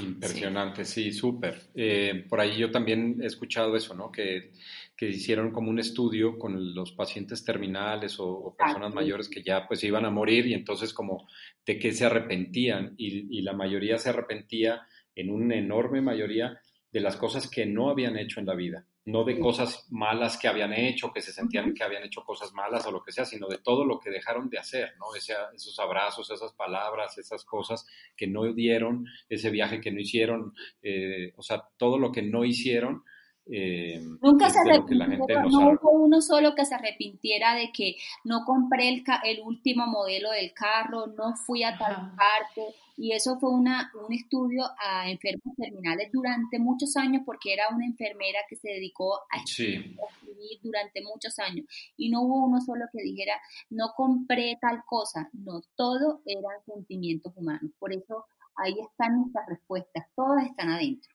[0.01, 1.61] Impresionante, sí, súper.
[1.75, 4.11] Eh, por ahí yo también he escuchado eso, ¿no?
[4.11, 4.51] Que,
[4.95, 9.83] que, hicieron como un estudio con los pacientes terminales o, personas mayores que ya pues
[9.83, 11.27] iban a morir y entonces como
[11.65, 16.61] de qué se arrepentían y, y la mayoría se arrepentía en una enorme mayoría
[16.91, 20.49] de las cosas que no habían hecho en la vida no de cosas malas que
[20.49, 23.47] habían hecho, que se sentían que habían hecho cosas malas o lo que sea, sino
[23.47, 25.15] de todo lo que dejaron de hacer, ¿no?
[25.15, 27.87] esos abrazos, esas palabras, esas cosas
[28.17, 30.53] que no dieron, ese viaje que no hicieron,
[30.83, 33.03] eh, o sea, todo lo que no hicieron
[33.49, 37.95] eh, Nunca se arrepintieron, no, hubo uno solo que se arrepintiera de que
[38.25, 43.39] no compré el, el último modelo del carro, no fui a tal parte, y eso
[43.39, 48.55] fue una, un estudio a enfermos terminales durante muchos años porque era una enfermera que
[48.55, 51.65] se dedicó a escribir durante muchos años.
[51.95, 53.39] Y no hubo uno solo que dijera
[53.69, 58.25] no compré tal cosa, no, todo eran sentimientos humanos, por eso
[58.55, 61.11] ahí están nuestras respuestas, todas están adentro.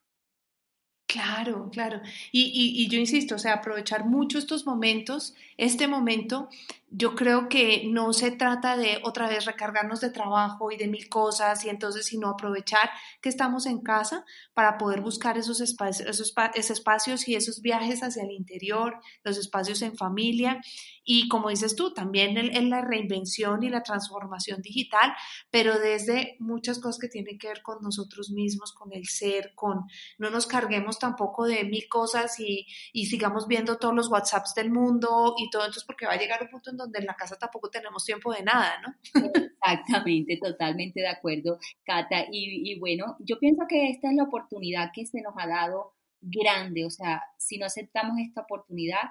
[1.05, 2.01] Claro, claro.
[2.31, 6.49] Y, y, yo insisto, o sea, aprovechar mucho estos momentos, este momento,
[6.95, 11.09] yo creo que no se trata de otra vez recargarnos de trabajo y de mil
[11.09, 12.87] cosas y entonces, sino aprovechar
[13.19, 16.33] que estamos en casa para poder buscar esos espacios, esos,
[16.69, 20.61] espacios y esos viajes hacia el interior, los espacios en familia
[21.03, 25.13] y como dices tú, también en, la reinvención y la transformación digital,
[25.49, 29.85] pero desde muchas cosas que tienen que ver con nosotros mismos, con el ser, con
[30.17, 34.71] no nos carguemos tampoco de mil cosas y, y sigamos viendo todos los WhatsApps del
[34.71, 37.37] mundo y todo, entonces porque va a llegar un punto en donde en la casa
[37.37, 38.93] tampoco tenemos tiempo de nada, ¿no?
[39.33, 42.25] Exactamente, totalmente de acuerdo, Cata.
[42.31, 45.93] Y, y bueno, yo pienso que esta es la oportunidad que se nos ha dado
[46.21, 49.01] grande, o sea, si no aceptamos esta oportunidad,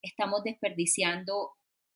[0.00, 1.52] estamos desperdiciando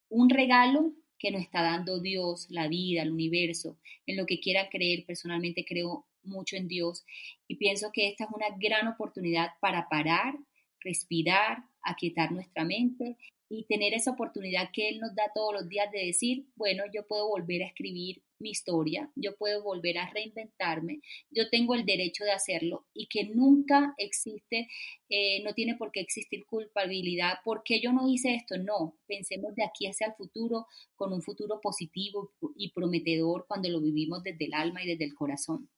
[0.09, 4.68] un regalo que nos está dando Dios, la vida, el universo, en lo que quiera
[4.68, 5.05] creer.
[5.07, 7.05] Personalmente creo mucho en Dios
[7.49, 10.34] y pienso que esta es una gran oportunidad para parar,
[10.80, 13.16] respirar, aquietar nuestra mente
[13.49, 17.07] y tener esa oportunidad que Él nos da todos los días de decir, bueno, yo
[17.07, 22.24] puedo volver a escribir mi historia, yo puedo volver a reinventarme, yo tengo el derecho
[22.24, 24.68] de hacerlo y que nunca existe,
[25.09, 28.59] eh, no tiene por qué existir culpabilidad, porque yo no hice esto?
[28.59, 30.66] No, pensemos de aquí hacia el futuro
[30.97, 35.14] con un futuro positivo y prometedor cuando lo vivimos desde el alma y desde el
[35.14, 35.70] corazón.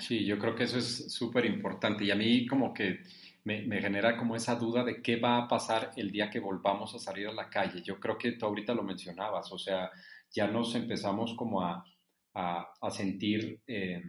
[0.00, 2.98] Sí, yo creo que eso es súper importante y a mí como que
[3.56, 6.98] me, genera como esa duda de qué va a pasar el día que volvamos a
[6.98, 7.82] salir a la calle.
[7.82, 9.90] Yo creo que tú ahorita lo mencionabas, o sea,
[10.30, 11.84] ya nos empezamos como a,
[12.34, 14.02] a, sentir eh,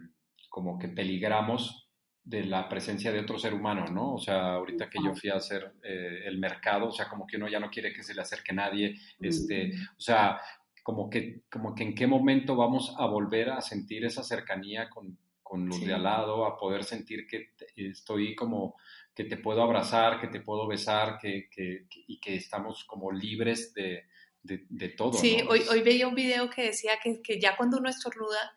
[0.48, 1.88] como que peligramos
[2.22, 4.14] de la presencia de otro ser humano, ¿no?
[4.14, 7.38] O sea, ahorita que yo fui a hacer eh, el mercado, o sea, como que
[7.38, 10.38] uno ya no quiere que se le acerque nadie, este, o sea,
[10.82, 15.18] como que, como que en qué momento vamos a volver a sentir esa cercanía con,
[15.50, 18.76] con los de al lado, a poder sentir que estoy como
[19.12, 23.74] que te puedo abrazar, que te puedo besar, que, que, y que estamos como libres
[23.74, 24.04] de,
[24.44, 25.14] de, todo.
[25.14, 28.52] Sí, hoy, hoy veía un video que decía que, que ya cuando uno estornuda,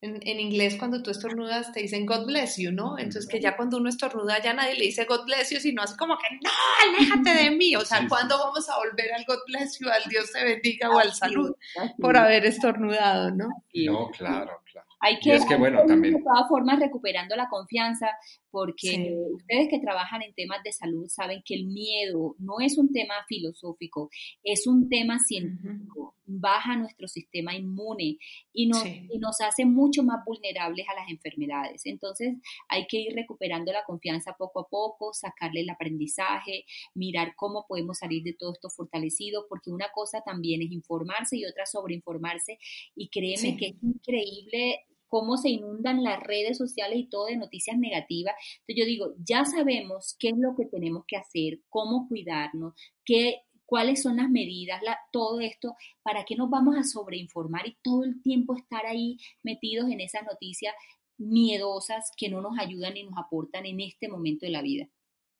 [0.00, 2.96] en, en, inglés cuando tú estornudas te dicen God bless you, ¿no?
[2.98, 5.96] Entonces que ya cuando uno estornuda ya nadie le dice God bless you, sino así
[5.98, 6.50] como que no,
[6.86, 7.76] aléjate de mí.
[7.76, 10.98] O sea, ¿cuándo vamos a volver al God bless you, al Dios te bendiga o
[10.98, 11.54] al salud
[12.00, 13.48] por haber estornudado, ¿no?
[13.74, 14.88] No, claro, claro.
[15.00, 16.14] Hay que, es que, bueno, también.
[16.14, 18.08] de todas formas recuperando la confianza,
[18.50, 22.92] porque ustedes que trabajan en temas de salud saben que el miedo no es un
[22.92, 24.10] tema filosófico,
[24.42, 28.18] es un tema científico, baja nuestro sistema inmune
[28.52, 31.82] y nos, y nos hace mucho más vulnerables a las enfermedades.
[31.84, 32.36] Entonces
[32.68, 36.64] hay que ir recuperando la confianza poco a poco, sacarle el aprendizaje,
[36.94, 41.44] mirar cómo podemos salir de todo esto fortalecido, porque una cosa también es informarse y
[41.44, 42.58] otra sobreinformarse
[42.96, 44.67] y créeme que es increíble
[45.08, 48.34] cómo se inundan las redes sociales y todo de noticias negativas.
[48.60, 53.42] Entonces yo digo, ya sabemos qué es lo que tenemos que hacer, cómo cuidarnos, qué,
[53.64, 54.80] cuáles son las medidas,
[55.12, 59.90] todo esto, para qué nos vamos a sobreinformar y todo el tiempo estar ahí metidos
[59.90, 60.74] en esas noticias
[61.18, 64.88] miedosas que no nos ayudan ni nos aportan en este momento de la vida.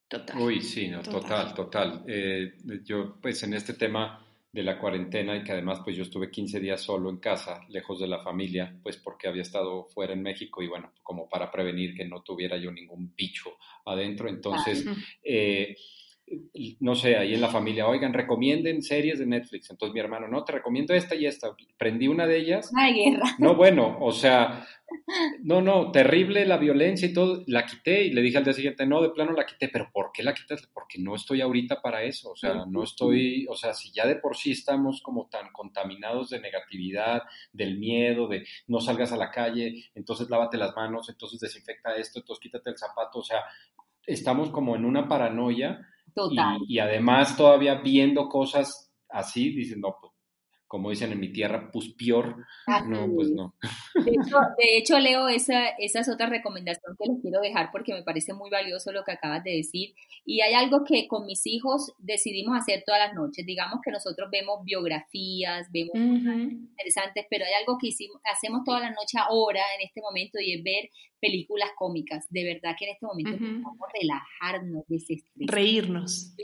[0.08, 0.40] Total.
[0.40, 2.04] Uy, sí, no, total, total.
[2.08, 6.30] Eh, yo, pues en este tema de la cuarentena y que además pues yo estuve
[6.30, 10.22] 15 días solo en casa, lejos de la familia, pues porque había estado fuera en
[10.22, 13.50] México y bueno, como para prevenir que no tuviera yo ningún bicho
[13.84, 14.28] adentro.
[14.28, 14.86] Entonces,
[15.22, 15.76] eh,
[16.80, 19.70] no sé, ahí en la familia, oigan, recomienden series de Netflix.
[19.70, 21.54] Entonces mi hermano, no, te recomiendo esta y esta.
[21.76, 22.70] Prendí una de ellas.
[22.76, 23.24] Ay, guerra.
[23.38, 24.66] No, bueno, o sea,
[25.42, 27.44] No, no, terrible la violencia y todo.
[27.46, 30.10] La quité y le dije al día siguiente, no, de plano la quité, pero ¿por
[30.12, 30.66] qué la quitas?
[30.72, 32.30] Porque no estoy ahorita para eso.
[32.30, 36.30] O sea, no estoy, o sea, si ya de por sí estamos como tan contaminados
[36.30, 37.22] de negatividad,
[37.52, 42.20] del miedo, de no salgas a la calle, entonces lávate las manos, entonces desinfecta esto,
[42.20, 43.20] entonces quítate el zapato.
[43.20, 43.44] O sea,
[44.06, 45.86] estamos como en una paranoia.
[46.14, 46.58] Total.
[46.66, 50.07] Y, además todavía viendo cosas así, diciendo, pues
[50.68, 52.44] como dicen en mi tierra, pues peor.
[52.86, 53.54] No, pues no.
[54.58, 58.34] De hecho, Leo, esa, esa es otra recomendación que les quiero dejar porque me parece
[58.34, 59.94] muy valioso lo que acabas de decir.
[60.26, 63.46] Y hay algo que con mis hijos decidimos hacer todas las noches.
[63.46, 68.80] Digamos que nosotros vemos biografías, vemos cosas interesantes, pero hay algo que hicimos, hacemos toda
[68.80, 70.90] la noche ahora, en este momento, y es ver
[71.20, 72.26] películas cómicas.
[72.30, 75.50] De verdad que en este momento necesitamos relajarnos, desestresarnos.
[75.50, 76.34] Reírnos.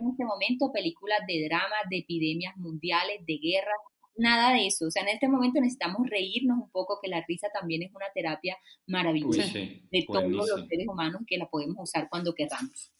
[0.00, 3.72] En este momento películas de drama, de epidemias mundiales, de guerra,
[4.16, 4.86] nada de eso.
[4.86, 8.06] O sea, en este momento necesitamos reírnos un poco, que la risa también es una
[8.14, 12.92] terapia maravillosa de todos los seres humanos que la podemos usar cuando queramos.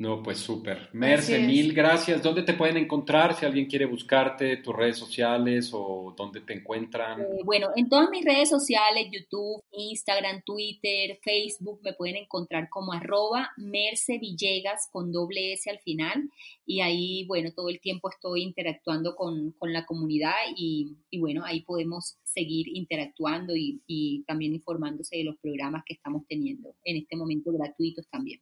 [0.00, 0.88] No, pues súper.
[0.94, 2.22] Merce, mil gracias.
[2.22, 7.20] ¿Dónde te pueden encontrar si alguien quiere buscarte, tus redes sociales o dónde te encuentran?
[7.20, 12.94] Eh, bueno, en todas mis redes sociales, YouTube, Instagram, Twitter, Facebook, me pueden encontrar como
[12.94, 16.30] arroba Merce Villegas con doble S al final.
[16.64, 22.16] Y ahí, bueno, todo el tiempo estoy interactuando con, la comunidad y, bueno, ahí podemos
[22.24, 27.52] seguir interactuando y, y también informándose de los programas que estamos teniendo en este momento
[27.52, 28.40] gratuitos también.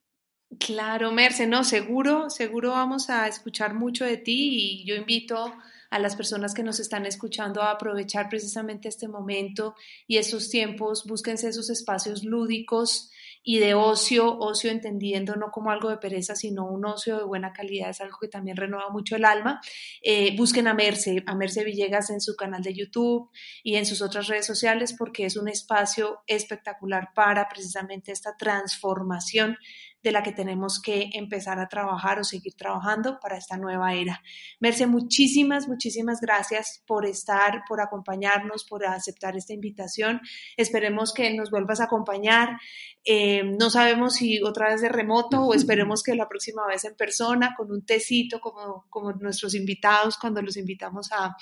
[0.56, 5.52] Claro, Merce, no, seguro, seguro vamos a escuchar mucho de ti y yo invito
[5.90, 9.74] a las personas que nos están escuchando a aprovechar precisamente este momento
[10.06, 13.10] y estos tiempos, búsquense esos espacios lúdicos
[13.42, 17.52] y de ocio, ocio entendiendo no como algo de pereza, sino un ocio de buena
[17.52, 19.60] calidad, es algo que también renueva mucho el alma.
[20.02, 23.30] Eh, busquen a Merce, a Merce Villegas en su canal de YouTube
[23.62, 29.56] y en sus otras redes sociales porque es un espacio espectacular para precisamente esta transformación
[30.02, 34.22] de la que tenemos que empezar a trabajar o seguir trabajando para esta nueva era.
[34.60, 40.20] Merce, muchísimas, muchísimas gracias por estar, por acompañarnos, por aceptar esta invitación.
[40.56, 42.58] Esperemos que nos vuelvas a acompañar.
[43.04, 46.94] Eh, no sabemos si otra vez de remoto o esperemos que la próxima vez en
[46.94, 51.36] persona, con un tecito, como, como nuestros invitados cuando los invitamos a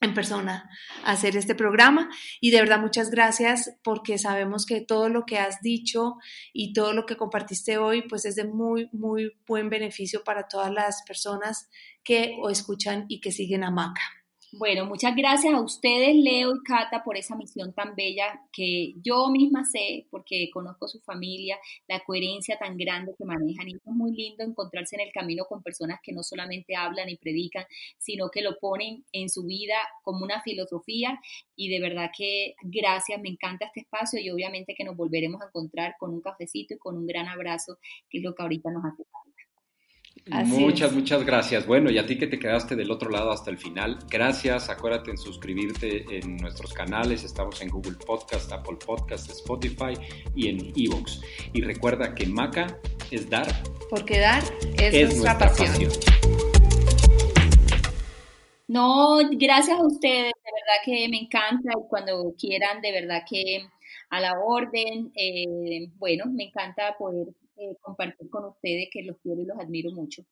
[0.00, 0.68] en persona
[1.04, 5.62] hacer este programa y de verdad muchas gracias porque sabemos que todo lo que has
[5.62, 6.16] dicho
[6.52, 10.72] y todo lo que compartiste hoy pues es de muy muy buen beneficio para todas
[10.72, 11.70] las personas
[12.04, 14.15] que o escuchan y que siguen a Maca.
[14.58, 19.28] Bueno, muchas gracias a ustedes, Leo y Cata, por esa misión tan bella que yo
[19.28, 23.68] misma sé, porque conozco su familia, la coherencia tan grande que manejan.
[23.68, 27.18] Y es muy lindo encontrarse en el camino con personas que no solamente hablan y
[27.18, 27.66] predican,
[27.98, 31.20] sino que lo ponen en su vida como una filosofía.
[31.54, 35.48] Y de verdad que gracias, me encanta este espacio y obviamente que nos volveremos a
[35.48, 37.76] encontrar con un cafecito y con un gran abrazo,
[38.08, 39.25] que es lo que ahorita nos hace falta
[40.26, 41.66] muchas, muchas gracias.
[41.66, 44.68] Bueno, y a ti que te quedaste del otro lado hasta el final, gracias.
[44.68, 47.22] Acuérdate en suscribirte en nuestros canales.
[47.24, 49.94] Estamos en Google Podcast, Apple Podcast, Spotify
[50.34, 51.20] y en Evox.
[51.52, 52.66] Y recuerda que Maca
[53.10, 53.46] es dar.
[53.88, 54.42] Porque dar
[54.78, 55.92] es, nuestra, pasión.
[58.66, 60.32] No, gracias a ustedes.
[60.32, 61.70] De verdad que me encanta.
[61.72, 63.68] Y cuando quieran, de verdad que
[64.10, 65.12] a la orden.
[65.14, 69.90] Eh, bueno, me encanta poder eh, compartir con ustedes que los quiero y los admiro
[69.92, 70.22] mucho.